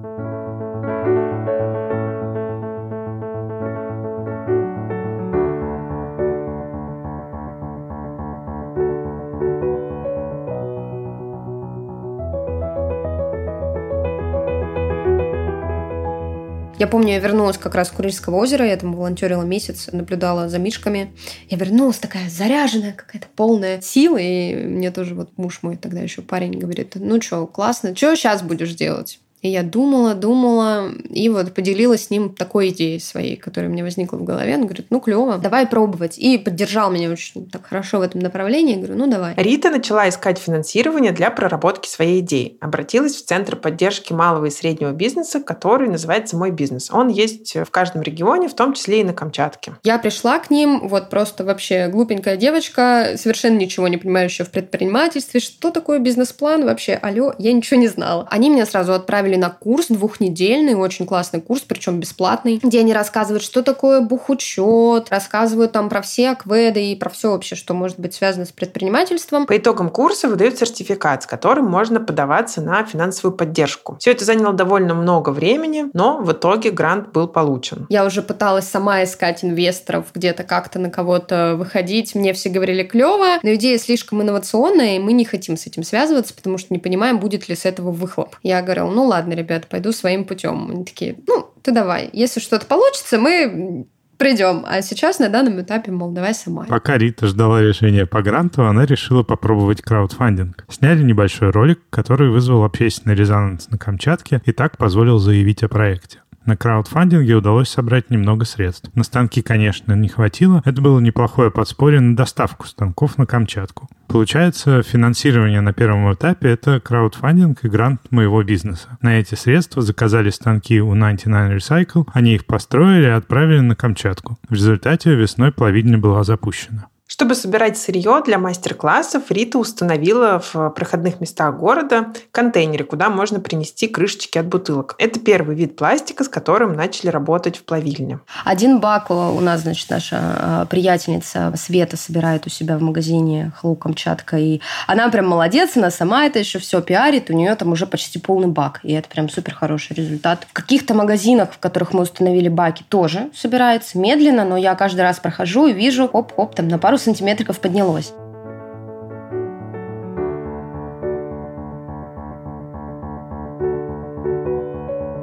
Я 16.81 16.87
помню, 16.87 17.13
я 17.13 17.19
вернулась 17.19 17.59
как 17.59 17.75
раз 17.75 17.89
с 17.89 17.91
Курильского 17.91 18.37
озера, 18.37 18.65
я 18.65 18.75
там 18.75 18.95
волонтерила 18.95 19.43
месяц, 19.43 19.89
наблюдала 19.91 20.49
за 20.49 20.57
мишками. 20.57 21.13
Я 21.47 21.57
вернулась 21.57 21.97
такая 21.97 22.27
заряженная, 22.27 22.93
какая-то 22.93 23.27
полная 23.35 23.79
сила, 23.81 24.17
и 24.17 24.55
мне 24.55 24.89
тоже 24.89 25.13
вот 25.13 25.37
муж 25.37 25.59
мой 25.61 25.77
тогда 25.77 25.99
еще 25.99 26.23
парень 26.23 26.57
говорит, 26.57 26.93
ну 26.95 27.21
что, 27.21 27.45
классно, 27.45 27.95
что 27.95 28.15
сейчас 28.15 28.41
будешь 28.41 28.73
делать? 28.73 29.19
И 29.41 29.49
я 29.49 29.63
думала, 29.63 30.13
думала, 30.13 30.91
и 31.09 31.29
вот 31.29 31.53
поделилась 31.53 32.05
с 32.05 32.09
ним 32.09 32.33
такой 32.33 32.69
идеей 32.69 32.99
своей, 32.99 33.35
которая 33.35 33.71
мне 33.71 33.83
возникла 33.83 34.17
в 34.17 34.23
голове. 34.23 34.55
Он 34.55 34.65
говорит, 34.65 34.87
ну, 34.89 34.99
клево, 34.99 35.37
давай 35.37 35.65
пробовать. 35.65 36.17
И 36.19 36.37
поддержал 36.37 36.91
меня 36.91 37.09
очень 37.09 37.49
так 37.49 37.65
хорошо 37.65 37.99
в 37.99 38.01
этом 38.01 38.21
направлении. 38.21 38.75
Я 38.75 38.77
говорю, 38.77 38.95
ну, 38.97 39.07
давай. 39.09 39.33
Рита 39.37 39.71
начала 39.71 40.07
искать 40.07 40.37
финансирование 40.37 41.11
для 41.11 41.31
проработки 41.31 41.87
своей 41.87 42.19
идеи. 42.19 42.57
Обратилась 42.61 43.15
в 43.15 43.25
Центр 43.25 43.55
поддержки 43.55 44.13
малого 44.13 44.45
и 44.45 44.49
среднего 44.51 44.91
бизнеса, 44.91 45.39
который 45.39 45.89
называется 45.89 46.37
«Мой 46.37 46.51
бизнес». 46.51 46.91
Он 46.91 47.07
есть 47.07 47.55
в 47.55 47.71
каждом 47.71 48.03
регионе, 48.03 48.47
в 48.47 48.53
том 48.53 48.73
числе 48.73 49.01
и 49.01 49.03
на 49.03 49.13
Камчатке. 49.13 49.73
Я 49.83 49.97
пришла 49.97 50.37
к 50.39 50.51
ним, 50.51 50.87
вот 50.87 51.09
просто 51.09 51.43
вообще 51.43 51.87
глупенькая 51.87 52.37
девочка, 52.37 53.13
совершенно 53.15 53.57
ничего 53.57 53.87
не 53.87 53.97
понимающая 53.97 54.45
в 54.45 54.51
предпринимательстве. 54.51 55.39
Что 55.39 55.71
такое 55.71 55.99
бизнес-план 55.99 56.65
вообще? 56.65 56.93
Алло, 56.93 57.33
я 57.39 57.53
ничего 57.53 57.79
не 57.79 57.87
знала. 57.87 58.27
Они 58.29 58.49
меня 58.49 58.65
сразу 58.65 58.93
отправили 58.93 59.30
отправили 59.31 59.35
на 59.37 59.49
курс 59.49 59.87
двухнедельный, 59.89 60.75
очень 60.75 61.05
классный 61.05 61.41
курс, 61.41 61.61
причем 61.61 61.99
бесплатный, 61.99 62.59
где 62.61 62.79
они 62.79 62.93
рассказывают, 62.93 63.43
что 63.43 63.61
такое 63.61 64.01
бухучет, 64.01 65.09
рассказывают 65.09 65.71
там 65.71 65.89
про 65.89 66.01
все 66.01 66.31
акведы 66.31 66.91
и 66.91 66.95
про 66.95 67.09
все 67.09 67.31
вообще, 67.31 67.55
что 67.55 67.73
может 67.73 67.99
быть 67.99 68.13
связано 68.13 68.45
с 68.45 68.51
предпринимательством. 68.51 69.45
По 69.45 69.57
итогам 69.57 69.89
курса 69.89 70.27
выдают 70.27 70.57
сертификат, 70.57 71.23
с 71.23 71.25
которым 71.25 71.65
можно 71.65 71.99
подаваться 71.99 72.61
на 72.61 72.83
финансовую 72.83 73.35
поддержку. 73.35 73.97
Все 73.99 74.11
это 74.11 74.25
заняло 74.25 74.53
довольно 74.53 74.93
много 74.93 75.29
времени, 75.29 75.85
но 75.93 76.19
в 76.19 76.31
итоге 76.31 76.71
грант 76.71 77.11
был 77.11 77.27
получен. 77.27 77.85
Я 77.89 78.05
уже 78.05 78.21
пыталась 78.21 78.67
сама 78.67 79.03
искать 79.03 79.43
инвесторов, 79.43 80.07
где-то 80.13 80.43
как-то 80.43 80.79
на 80.79 80.89
кого-то 80.89 81.55
выходить. 81.57 82.15
Мне 82.15 82.33
все 82.33 82.49
говорили 82.49 82.83
клево, 82.83 83.39
но 83.43 83.53
идея 83.53 83.77
слишком 83.77 84.21
инновационная, 84.21 84.97
и 84.97 84.99
мы 84.99 85.13
не 85.13 85.25
хотим 85.25 85.57
с 85.57 85.67
этим 85.67 85.83
связываться, 85.83 86.33
потому 86.33 86.57
что 86.57 86.73
не 86.73 86.79
понимаем, 86.79 87.19
будет 87.19 87.49
ли 87.49 87.55
с 87.55 87.65
этого 87.65 87.91
выхлоп. 87.91 88.35
Я 88.43 88.61
говорила, 88.61 88.89
ну 88.89 89.05
ладно, 89.05 89.20
ладно, 89.21 89.33
ребят, 89.33 89.67
пойду 89.67 89.91
своим 89.91 90.25
путем. 90.25 90.69
Они 90.71 90.83
такие, 90.83 91.15
ну, 91.27 91.47
ты 91.61 91.71
давай, 91.71 92.09
если 92.11 92.39
что-то 92.39 92.65
получится, 92.65 93.19
мы 93.19 93.85
придем. 94.17 94.63
А 94.67 94.81
сейчас 94.81 95.19
на 95.19 95.29
данном 95.29 95.61
этапе, 95.61 95.91
мол, 95.91 96.11
давай 96.11 96.33
сама. 96.33 96.65
Пока 96.65 96.97
Рита 96.97 97.27
ждала 97.27 97.61
решения 97.61 98.05
по 98.05 98.21
гранту, 98.23 98.65
она 98.65 98.85
решила 98.85 99.23
попробовать 99.23 99.81
краудфандинг. 99.81 100.65
Сняли 100.69 101.03
небольшой 101.03 101.51
ролик, 101.51 101.79
который 101.89 102.29
вызвал 102.29 102.63
общественный 102.63 103.15
резонанс 103.15 103.69
на 103.69 103.77
Камчатке 103.77 104.41
и 104.45 104.51
так 104.51 104.77
позволил 104.77 105.19
заявить 105.19 105.63
о 105.63 105.69
проекте. 105.69 106.19
На 106.45 106.57
краудфандинге 106.57 107.35
удалось 107.35 107.69
собрать 107.69 108.09
немного 108.09 108.45
средств. 108.45 108.89
На 108.95 109.03
станки, 109.03 109.41
конечно, 109.41 109.93
не 109.93 110.07
хватило. 110.07 110.61
Это 110.65 110.81
было 110.81 110.99
неплохое 110.99 111.51
подспорье 111.51 111.99
на 111.99 112.15
доставку 112.15 112.65
станков 112.67 113.17
на 113.17 113.25
Камчатку. 113.25 113.89
Получается, 114.07 114.83
финансирование 114.83 115.61
на 115.61 115.71
первом 115.71 116.11
этапе— 116.13 116.49
это 116.51 116.79
краудфандинг 116.79 117.63
и 117.63 117.69
грант 117.69 118.01
моего 118.11 118.43
бизнеса. 118.43 118.97
На 119.01 119.19
эти 119.19 119.35
средства 119.35 119.81
заказали 119.81 120.29
станки 120.31 120.81
у 120.81 120.93
99 120.93 121.61
Recycle, 121.61 122.07
они 122.11 122.35
их 122.35 122.45
построили 122.45 123.05
и 123.05 123.09
отправили 123.09 123.61
на 123.61 123.75
Камчатку. 123.75 124.37
В 124.49 124.53
результате 124.53 125.15
весной 125.15 125.51
плавильня 125.51 125.97
была 125.97 126.23
запущена. 126.23 126.87
Чтобы 127.11 127.35
собирать 127.35 127.77
сырье 127.77 128.21
для 128.25 128.37
мастер-классов, 128.37 129.23
Рита 129.31 129.57
установила 129.57 130.39
в 130.39 130.69
проходных 130.69 131.19
местах 131.19 131.57
города 131.57 132.13
контейнеры, 132.31 132.85
куда 132.85 133.09
можно 133.09 133.41
принести 133.41 133.89
крышечки 133.89 134.37
от 134.37 134.47
бутылок. 134.47 134.95
Это 134.97 135.19
первый 135.19 135.57
вид 135.57 135.75
пластика, 135.75 136.23
с 136.23 136.29
которым 136.29 136.73
начали 136.73 137.09
работать 137.09 137.57
в 137.57 137.63
плавильне. 137.63 138.21
Один 138.45 138.79
бак 138.79 139.11
у 139.11 139.37
нас, 139.41 139.63
значит, 139.63 139.89
наша 139.89 140.19
а, 140.21 140.65
приятельница 140.67 141.51
Света 141.57 141.97
собирает 141.97 142.47
у 142.47 142.49
себя 142.49 142.77
в 142.77 142.81
магазине 142.81 143.51
Hello 143.61 143.75
Камчатка. 143.75 144.37
И 144.37 144.61
она 144.87 145.09
прям 145.09 145.27
молодец, 145.27 145.75
она 145.75 145.91
сама 145.91 146.25
это 146.25 146.39
еще 146.39 146.59
все 146.59 146.81
пиарит. 146.81 147.29
У 147.29 147.33
нее 147.33 147.53
там 147.55 147.73
уже 147.73 147.87
почти 147.87 148.19
полный 148.19 148.47
бак. 148.47 148.79
И 148.83 148.93
это 148.93 149.09
прям 149.09 149.27
супер 149.27 149.53
хороший 149.53 149.97
результат. 149.97 150.47
В 150.49 150.53
каких-то 150.53 150.93
магазинах, 150.93 151.51
в 151.51 151.57
которых 151.57 151.91
мы 151.91 152.03
установили 152.03 152.47
баки, 152.47 152.85
тоже 152.87 153.31
собирается 153.35 153.99
медленно, 153.99 154.45
но 154.45 154.55
я 154.55 154.75
каждый 154.75 155.01
раз 155.01 155.19
прохожу 155.19 155.67
и 155.67 155.73
вижу, 155.73 156.05
оп-оп, 156.05 156.55
там 156.55 156.69
на 156.69 156.79
пару 156.79 157.00
сантиметриков 157.01 157.59
поднялось. 157.59 158.13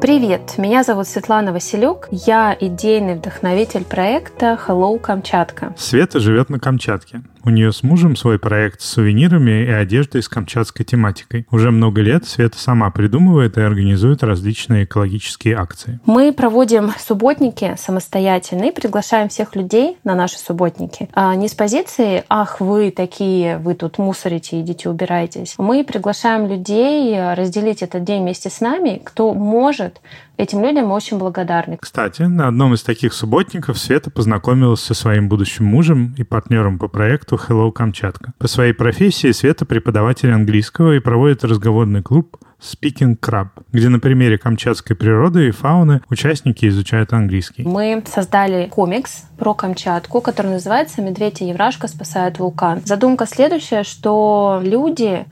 Привет, 0.01 0.55
меня 0.59 0.85
зовут 0.85 1.07
Светлана 1.07 1.53
Василюк. 1.53 2.09
Я 2.11 2.57
идейный 2.59 3.17
вдохновитель 3.17 3.85
проекта 3.85 4.59
Hello 4.67 4.99
Камчатка. 4.99 5.75
Света 5.77 6.19
живет 6.19 6.49
на 6.51 6.59
Камчатке. 6.59 7.23
У 7.49 7.51
нее 7.51 7.73
с 7.73 7.83
мужем 7.83 8.15
свой 8.15 8.39
проект 8.39 8.83
с 8.83 8.85
сувенирами 8.85 9.65
и 9.65 9.71
одеждой 9.71 10.23
с 10.23 10.29
камчатской 10.29 10.85
тематикой. 10.85 11.47
Уже 11.51 11.71
много 11.71 12.03
лет 12.03 12.27
Света 12.27 12.59
сама 12.59 12.91
придумывает 12.91 13.57
и 13.57 13.63
организует 13.63 14.23
различные 14.23 14.85
экологические 14.85 15.57
акции. 15.57 15.99
Мы 16.05 16.35
проводим 16.35 16.93
субботники 16.99 17.75
самостоятельно 17.79 18.65
и 18.65 18.71
приглашаем 18.71 19.31
всех 19.31 19.57
людей 19.57 19.97
на 20.05 20.15
наши 20.15 20.39
субботники. 20.39 21.09
А 21.15 21.35
не 21.37 21.49
с 21.49 21.55
позиции 21.55 22.23
«Ах, 22.29 22.61
вы 22.61 22.91
такие, 22.91 23.57
вы 23.57 23.73
тут 23.73 23.97
мусорите, 23.97 24.61
идите 24.61 24.91
убирайтесь». 24.91 25.55
Мы 25.57 25.85
приглашаем 25.85 26.49
людей 26.49 27.19
разделить 27.33 27.81
этот 27.81 28.05
день 28.05 28.25
вместе 28.25 28.51
с 28.51 28.61
нами, 28.61 29.01
кто 29.03 29.33
может 29.33 30.03
Этим 30.39 30.63
людям 30.63 30.87
мы 30.87 30.95
очень 30.95 31.19
благодарны. 31.19 31.79
Кстати, 31.81 32.23
на 32.23 32.47
одном 32.47 32.73
из 32.73 32.85
таких 32.85 33.13
субботников 33.13 33.77
Света 33.77 34.09
познакомилась 34.09 34.81
со 34.81 34.95
своим 34.95 35.29
будущим 35.29 35.65
мужем 35.65 36.15
и 36.17 36.23
партнером 36.23 36.79
по 36.79 36.87
проекту 36.87 37.35
Hello 37.35 37.73
Камчатка. 37.73 38.33
По 38.39 38.47
своей 38.47 38.73
профессии 38.73 39.33
Света 39.33 39.67
преподаватель 39.67 40.31
английского 40.31 40.95
и 40.95 41.01
проводит 41.01 41.43
разговорный 41.43 42.03
клуб 42.03 42.37
Speaking 42.61 43.19
Crab, 43.19 43.49
где 43.73 43.89
на 43.89 43.99
примере 43.99 44.39
камчатской 44.39 44.95
природы 44.95 45.49
и 45.49 45.51
фауны 45.51 46.03
участники 46.09 46.67
изучают 46.67 47.13
английский. 47.13 47.65
Мы 47.65 48.03
создали 48.07 48.69
комикс 48.69 49.25
про 49.39 49.55
Камчатку, 49.55 50.21
который 50.21 50.53
называется 50.53 51.03
«Медведь 51.03 51.41
и 51.41 51.49
Еврашка 51.49 51.89
спасают 51.89 52.39
вулкан». 52.39 52.83
Задумка 52.85 53.27
следующая, 53.27 53.83
что 53.83 54.61
люди 54.63 55.27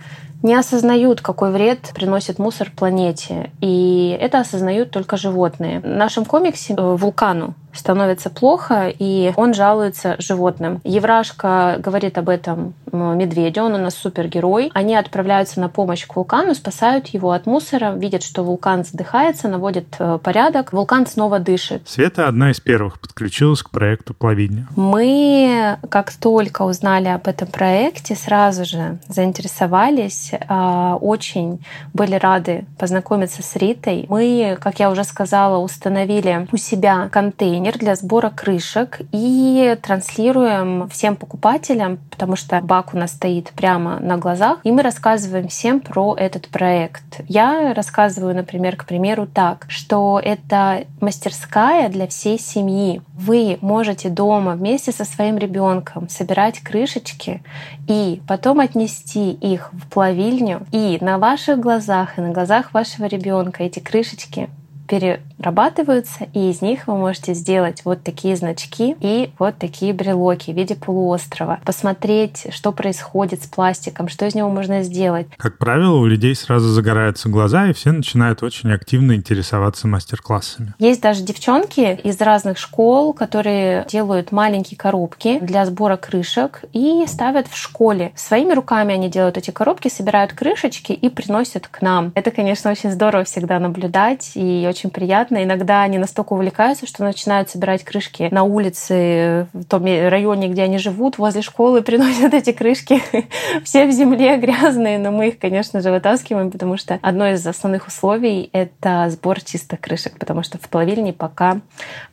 не 0.46 0.54
осознают, 0.54 1.20
какой 1.20 1.50
вред 1.50 1.90
приносит 1.92 2.38
мусор 2.38 2.70
планете. 2.74 3.50
И 3.60 4.16
это 4.20 4.38
осознают 4.38 4.92
только 4.92 5.16
животные. 5.16 5.80
В 5.80 5.86
нашем 5.86 6.24
комиксе 6.24 6.74
э, 6.74 6.80
вулкану 6.80 7.54
становится 7.76 8.30
плохо, 8.30 8.92
и 8.98 9.32
он 9.36 9.54
жалуется 9.54 10.16
животным. 10.18 10.80
Еврашка 10.84 11.76
говорит 11.78 12.18
об 12.18 12.28
этом 12.28 12.74
медведю, 12.92 13.62
он 13.62 13.74
у 13.74 13.78
нас 13.78 13.94
супергерой. 13.94 14.70
Они 14.74 14.94
отправляются 14.94 15.60
на 15.60 15.68
помощь 15.68 16.06
к 16.06 16.16
вулкану, 16.16 16.54
спасают 16.54 17.08
его 17.08 17.32
от 17.32 17.46
мусора, 17.46 17.92
видят, 17.92 18.22
что 18.22 18.42
вулкан 18.42 18.84
задыхается, 18.84 19.48
наводят 19.48 19.86
э, 19.98 20.18
порядок, 20.22 20.72
вулкан 20.72 21.06
снова 21.06 21.38
дышит. 21.38 21.88
Света 21.88 22.28
одна 22.28 22.50
из 22.50 22.60
первых 22.60 23.00
подключилась 23.00 23.62
к 23.62 23.70
проекту 23.70 24.14
«Плавильня». 24.14 24.66
Мы, 24.76 25.78
как 25.88 26.12
только 26.12 26.62
узнали 26.62 27.08
об 27.08 27.28
этом 27.28 27.48
проекте, 27.48 28.14
сразу 28.14 28.64
же 28.64 28.98
заинтересовались, 29.08 30.32
э, 30.32 30.92
очень 31.00 31.64
были 31.92 32.14
рады 32.14 32.66
познакомиться 32.78 33.42
с 33.42 33.56
Ритой. 33.56 34.06
Мы, 34.08 34.56
как 34.60 34.78
я 34.80 34.90
уже 34.90 35.04
сказала, 35.04 35.58
установили 35.58 36.48
у 36.52 36.56
себя 36.56 37.08
контейнер 37.10 37.65
контейнер 37.66 37.78
для 37.78 37.96
сбора 37.96 38.30
крышек 38.30 39.00
и 39.12 39.76
транслируем 39.82 40.88
всем 40.88 41.16
покупателям, 41.16 41.98
потому 42.10 42.36
что 42.36 42.60
бак 42.60 42.94
у 42.94 42.98
нас 42.98 43.12
стоит 43.12 43.50
прямо 43.50 43.98
на 44.00 44.16
глазах, 44.18 44.58
и 44.64 44.70
мы 44.70 44.82
рассказываем 44.82 45.48
всем 45.48 45.80
про 45.80 46.14
этот 46.16 46.48
проект. 46.48 47.20
Я 47.28 47.74
рассказываю, 47.74 48.34
например, 48.34 48.76
к 48.76 48.84
примеру, 48.84 49.26
так, 49.26 49.66
что 49.68 50.20
это 50.22 50.84
мастерская 51.00 51.88
для 51.88 52.06
всей 52.06 52.38
семьи. 52.38 53.02
Вы 53.14 53.58
можете 53.60 54.08
дома 54.08 54.52
вместе 54.52 54.92
со 54.92 55.04
своим 55.04 55.38
ребенком 55.38 56.08
собирать 56.08 56.60
крышечки 56.60 57.42
и 57.88 58.20
потом 58.28 58.60
отнести 58.60 59.32
их 59.32 59.70
в 59.72 59.88
плавильню, 59.88 60.66
и 60.72 60.98
на 61.00 61.18
ваших 61.18 61.58
глазах 61.58 62.18
и 62.18 62.20
на 62.20 62.30
глазах 62.30 62.72
вашего 62.72 63.06
ребенка 63.06 63.64
эти 63.64 63.80
крышечки 63.80 64.48
перерабатываются, 64.86 66.28
и 66.32 66.50
из 66.50 66.62
них 66.62 66.86
вы 66.86 66.96
можете 66.96 67.34
сделать 67.34 67.82
вот 67.84 68.02
такие 68.02 68.36
значки 68.36 68.96
и 69.00 69.30
вот 69.38 69.58
такие 69.58 69.92
брелоки 69.92 70.50
в 70.50 70.56
виде 70.56 70.74
полуострова. 70.74 71.60
Посмотреть, 71.64 72.46
что 72.50 72.72
происходит 72.72 73.42
с 73.42 73.46
пластиком, 73.46 74.08
что 74.08 74.26
из 74.26 74.34
него 74.34 74.48
можно 74.48 74.82
сделать. 74.82 75.26
Как 75.36 75.58
правило, 75.58 75.96
у 75.96 76.06
людей 76.06 76.34
сразу 76.34 76.68
загораются 76.68 77.28
глаза, 77.28 77.68
и 77.68 77.72
все 77.72 77.92
начинают 77.92 78.42
очень 78.42 78.72
активно 78.72 79.14
интересоваться 79.14 79.88
мастер-классами. 79.88 80.74
Есть 80.78 81.00
даже 81.00 81.22
девчонки 81.22 81.98
из 82.02 82.20
разных 82.20 82.58
школ, 82.58 83.12
которые 83.12 83.86
делают 83.88 84.32
маленькие 84.32 84.78
коробки 84.78 85.38
для 85.40 85.64
сбора 85.66 85.96
крышек 85.96 86.62
и 86.72 87.04
ставят 87.06 87.48
в 87.48 87.56
школе. 87.56 88.12
Своими 88.14 88.52
руками 88.52 88.94
они 88.94 89.08
делают 89.08 89.36
эти 89.36 89.50
коробки, 89.50 89.88
собирают 89.88 90.32
крышечки 90.32 90.92
и 90.92 91.08
приносят 91.08 91.68
к 91.68 91.82
нам. 91.82 92.12
Это, 92.14 92.30
конечно, 92.30 92.70
очень 92.70 92.90
здорово 92.90 93.24
всегда 93.24 93.58
наблюдать 93.58 94.32
и 94.34 94.66
очень 94.68 94.75
приятно. 94.84 95.42
Иногда 95.42 95.82
они 95.82 95.98
настолько 95.98 96.32
увлекаются, 96.32 96.86
что 96.86 97.04
начинают 97.04 97.50
собирать 97.50 97.84
крышки 97.84 98.28
на 98.30 98.42
улице, 98.44 99.48
в 99.52 99.64
том 99.64 99.84
районе, 99.84 100.48
где 100.48 100.62
они 100.62 100.78
живут, 100.78 101.18
возле 101.18 101.42
школы, 101.42 101.82
приносят 101.86 102.34
эти 102.34 102.52
крышки. 102.52 103.00
Все 103.64 103.86
в 103.86 103.90
земле 103.90 104.36
грязные, 104.36 104.98
но 104.98 105.10
мы 105.10 105.28
их, 105.28 105.38
конечно 105.38 105.80
же, 105.80 105.90
вытаскиваем, 105.90 106.50
потому 106.50 106.76
что 106.76 106.98
одно 107.02 107.28
из 107.28 107.46
основных 107.46 107.86
условий— 107.86 108.50
это 108.52 109.06
сбор 109.10 109.40
чистых 109.40 109.80
крышек, 109.80 110.18
потому 110.18 110.42
что 110.42 110.58
в 110.58 110.68
плавильне 110.68 111.12
пока 111.12 111.60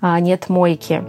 а, 0.02 0.20
нет 0.20 0.50
мойки. 0.50 1.04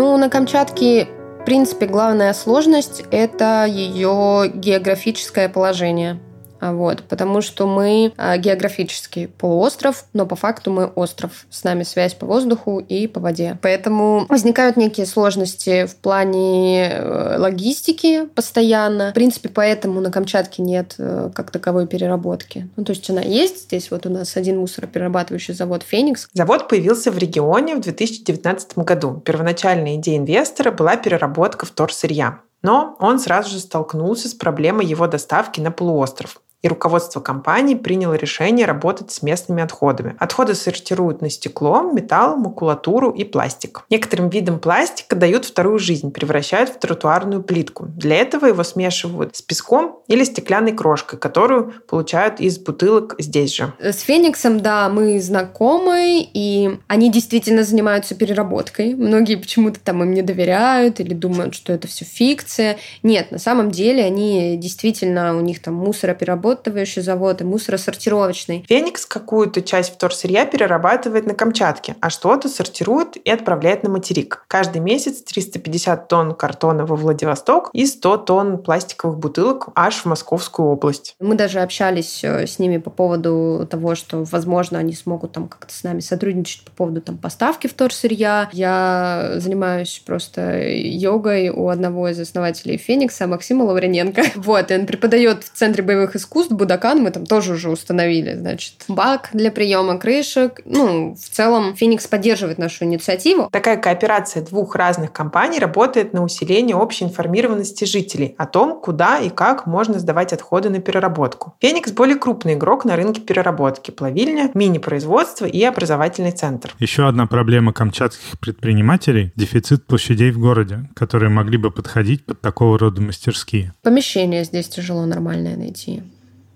Ну, 0.00 0.16
на 0.16 0.30
Камчатке, 0.30 1.08
в 1.42 1.44
принципе, 1.44 1.84
главная 1.84 2.32
сложность– 2.32 3.04
это 3.10 3.66
ее 3.68 4.50
географическое 4.54 5.46
положение– 5.50 6.18
вот, 6.60 7.02
потому 7.04 7.40
что 7.40 7.66
мы 7.66 8.12
а, 8.16 8.36
географически 8.36 9.26
полуостров, 9.26 10.04
но 10.12 10.26
по 10.26 10.36
факту 10.36 10.70
мы 10.70 10.86
остров. 10.86 11.46
С 11.50 11.64
нами 11.64 11.82
связь 11.82 12.14
по 12.14 12.26
воздуху 12.26 12.78
и 12.78 13.06
по 13.06 13.20
воде. 13.20 13.58
Поэтому 13.62 14.26
возникают 14.28 14.76
некие 14.76 15.06
сложности 15.06 15.86
в 15.86 15.96
плане 15.96 16.90
э, 16.90 17.36
логистики 17.38 18.26
постоянно. 18.26 19.10
В 19.10 19.14
принципе, 19.14 19.48
поэтому 19.48 20.00
на 20.00 20.10
Камчатке 20.10 20.62
нет 20.62 20.94
э, 20.98 21.30
как 21.34 21.50
таковой 21.50 21.86
переработки. 21.86 22.68
Ну, 22.76 22.84
то 22.84 22.92
есть 22.92 23.08
она 23.08 23.22
есть. 23.22 23.64
Здесь 23.64 23.90
вот 23.90 24.06
у 24.06 24.10
нас 24.10 24.36
один 24.36 24.58
мусороперерабатывающий 24.58 25.54
завод 25.54 25.82
«Феникс». 25.82 26.28
Завод 26.34 26.68
появился 26.68 27.10
в 27.10 27.18
регионе 27.18 27.76
в 27.76 27.80
2019 27.80 28.78
году. 28.78 29.22
Первоначальная 29.24 29.96
идея 29.96 30.18
инвестора 30.18 30.70
была 30.70 30.96
переработка 30.96 31.64
вторсырья. 31.64 32.40
Но 32.62 32.96
он 33.00 33.18
сразу 33.18 33.50
же 33.50 33.58
столкнулся 33.58 34.28
с 34.28 34.34
проблемой 34.34 34.84
его 34.84 35.06
доставки 35.06 35.60
на 35.60 35.70
полуостров 35.70 36.42
и 36.62 36.68
руководство 36.68 37.20
компании 37.20 37.74
приняло 37.74 38.14
решение 38.14 38.66
работать 38.66 39.10
с 39.10 39.22
местными 39.22 39.62
отходами. 39.62 40.14
Отходы 40.18 40.54
сортируют 40.54 41.22
на 41.22 41.30
стекло, 41.30 41.82
металл, 41.82 42.36
макулатуру 42.36 43.10
и 43.10 43.24
пластик. 43.24 43.82
Некоторым 43.88 44.28
видам 44.28 44.58
пластика 44.58 45.16
дают 45.16 45.44
вторую 45.44 45.78
жизнь, 45.78 46.12
превращают 46.12 46.70
в 46.70 46.78
тротуарную 46.78 47.42
плитку. 47.42 47.86
Для 47.86 48.16
этого 48.16 48.46
его 48.46 48.62
смешивают 48.62 49.36
с 49.36 49.42
песком 49.42 50.00
или 50.06 50.24
стеклянной 50.24 50.72
крошкой, 50.72 51.18
которую 51.18 51.72
получают 51.88 52.40
из 52.40 52.58
бутылок 52.58 53.14
здесь 53.18 53.54
же. 53.54 53.72
С 53.80 54.00
Фениксом, 54.00 54.60
да, 54.60 54.88
мы 54.88 55.20
знакомы, 55.20 56.28
и 56.32 56.78
они 56.88 57.10
действительно 57.10 57.64
занимаются 57.64 58.14
переработкой. 58.14 58.94
Многие 58.94 59.36
почему-то 59.36 59.80
там 59.80 60.02
им 60.02 60.12
не 60.12 60.22
доверяют 60.22 61.00
или 61.00 61.14
думают, 61.14 61.54
что 61.54 61.72
это 61.72 61.88
все 61.88 62.04
фикция. 62.04 62.76
Нет, 63.02 63.30
на 63.30 63.38
самом 63.38 63.70
деле 63.70 64.04
они 64.04 64.56
действительно, 64.58 65.36
у 65.36 65.40
них 65.40 65.62
там 65.62 65.74
мусоропереработка 65.74 66.49
перерабатывающий 66.54 67.02
завод 67.02 67.40
и 67.40 67.44
мусоросортировочный. 67.44 68.64
Феникс 68.68 69.06
какую-то 69.06 69.62
часть 69.62 69.94
вторсырья 69.94 70.46
перерабатывает 70.46 71.26
на 71.26 71.34
Камчатке, 71.34 71.96
а 72.00 72.10
что-то 72.10 72.48
сортирует 72.48 73.16
и 73.16 73.30
отправляет 73.30 73.82
на 73.82 73.90
материк. 73.90 74.44
Каждый 74.48 74.80
месяц 74.80 75.22
350 75.22 76.08
тонн 76.08 76.34
картона 76.34 76.86
во 76.86 76.96
Владивосток 76.96 77.70
и 77.72 77.86
100 77.86 78.16
тонн 78.18 78.58
пластиковых 78.58 79.18
бутылок 79.18 79.68
аж 79.74 80.02
в 80.02 80.06
Московскую 80.06 80.68
область. 80.68 81.14
Мы 81.20 81.34
даже 81.34 81.60
общались 81.60 82.24
э, 82.24 82.46
с 82.46 82.58
ними 82.58 82.78
по 82.78 82.90
поводу 82.90 83.66
того, 83.70 83.94
что, 83.94 84.24
возможно, 84.24 84.78
они 84.78 84.92
смогут 84.92 85.32
там 85.32 85.48
как-то 85.48 85.72
с 85.72 85.82
нами 85.82 86.00
сотрудничать 86.00 86.64
по 86.64 86.70
поводу 86.72 87.00
там 87.00 87.18
поставки 87.18 87.66
вторсырья. 87.66 88.48
Я 88.52 89.34
занимаюсь 89.36 90.02
просто 90.04 90.60
йогой 90.68 91.48
у 91.50 91.68
одного 91.68 92.08
из 92.08 92.18
основателей 92.20 92.76
Феникса, 92.76 93.26
Максима 93.26 93.64
Лаврененко. 93.64 94.22
Вот, 94.40 94.70
и 94.70 94.74
он 94.74 94.86
преподает 94.86 95.44
в 95.44 95.50
Центре 95.50 95.82
боевых 95.82 96.16
искусств 96.16 96.39
искусств 96.40 96.52
Будакан 96.52 97.02
мы 97.02 97.10
там 97.10 97.26
тоже 97.26 97.54
уже 97.54 97.70
установили, 97.70 98.34
значит, 98.34 98.84
бак 98.88 99.30
для 99.32 99.50
приема 99.50 99.98
крышек. 99.98 100.60
Ну, 100.64 101.14
в 101.14 101.36
целом, 101.36 101.74
Феникс 101.76 102.06
поддерживает 102.06 102.58
нашу 102.58 102.84
инициативу. 102.84 103.48
Такая 103.52 103.76
кооперация 103.76 104.42
двух 104.44 104.74
разных 104.74 105.12
компаний 105.12 105.58
работает 105.58 106.12
на 106.12 106.22
усиление 106.22 106.76
общей 106.76 107.04
информированности 107.04 107.84
жителей 107.84 108.34
о 108.38 108.46
том, 108.46 108.80
куда 108.80 109.18
и 109.18 109.28
как 109.28 109.66
можно 109.66 109.98
сдавать 109.98 110.32
отходы 110.32 110.70
на 110.70 110.80
переработку. 110.80 111.54
Феникс 111.60 111.92
более 111.92 112.16
крупный 112.16 112.54
игрок 112.54 112.84
на 112.84 112.96
рынке 112.96 113.20
переработки, 113.20 113.90
плавильня, 113.90 114.50
мини-производство 114.54 115.46
и 115.46 115.62
образовательный 115.62 116.32
центр. 116.32 116.74
Еще 116.78 117.06
одна 117.06 117.26
проблема 117.26 117.72
камчатских 117.72 118.38
предпринимателей– 118.38 119.32
дефицит 119.36 119.86
площадей 119.86 120.30
в 120.30 120.38
городе, 120.38 120.88
которые 120.94 121.30
могли 121.30 121.58
бы 121.58 121.70
подходить 121.70 122.24
под 122.24 122.40
такого 122.40 122.78
рода 122.78 123.00
мастерские. 123.00 123.72
Помещение 123.82 124.44
здесь 124.44 124.68
тяжело 124.68 125.06
нормальное 125.06 125.56
найти. 125.56 126.02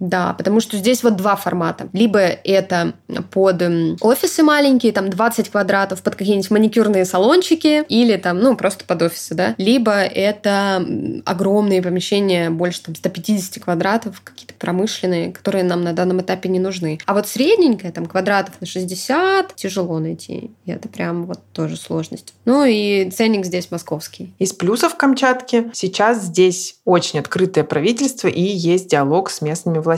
Да, 0.00 0.34
потому 0.34 0.60
что 0.60 0.76
здесь 0.76 1.02
вот 1.02 1.16
два 1.16 1.36
формата. 1.36 1.88
Либо 1.92 2.18
это 2.18 2.94
под 3.30 3.62
офисы 4.00 4.42
маленькие, 4.42 4.92
там 4.92 5.08
20 5.08 5.48
квадратов, 5.50 6.02
под 6.02 6.16
какие-нибудь 6.16 6.50
маникюрные 6.50 7.04
салончики, 7.04 7.84
или 7.88 8.16
там, 8.16 8.40
ну, 8.40 8.56
просто 8.56 8.84
под 8.84 9.02
офисы, 9.02 9.34
да. 9.34 9.54
Либо 9.56 9.92
это 9.92 10.84
огромные 11.24 11.80
помещения, 11.80 12.50
больше 12.50 12.82
там 12.82 12.94
150 12.94 13.62
квадратов, 13.62 14.20
какие-то 14.22 14.54
промышленные, 14.54 15.32
которые 15.32 15.64
нам 15.64 15.82
на 15.82 15.92
данном 15.92 16.20
этапе 16.20 16.48
не 16.48 16.58
нужны. 16.58 16.98
А 17.06 17.14
вот 17.14 17.28
средненькое, 17.28 17.92
там, 17.92 18.06
квадратов 18.06 18.60
на 18.60 18.66
60, 18.66 19.54
тяжело 19.54 19.98
найти. 19.98 20.50
И 20.64 20.70
это 20.70 20.88
прям 20.88 21.26
вот 21.26 21.40
тоже 21.52 21.76
сложность. 21.76 22.34
Ну 22.44 22.64
и 22.64 23.10
ценник 23.10 23.46
здесь 23.46 23.70
московский. 23.70 24.34
Из 24.38 24.52
плюсов 24.52 24.96
Камчатки 24.96 25.70
сейчас 25.72 26.24
здесь 26.24 26.76
очень 26.84 27.20
открытое 27.20 27.64
правительство 27.64 28.28
и 28.28 28.42
есть 28.42 28.88
диалог 28.88 29.30
с 29.30 29.40
местными 29.40 29.78
властями? 29.78 29.93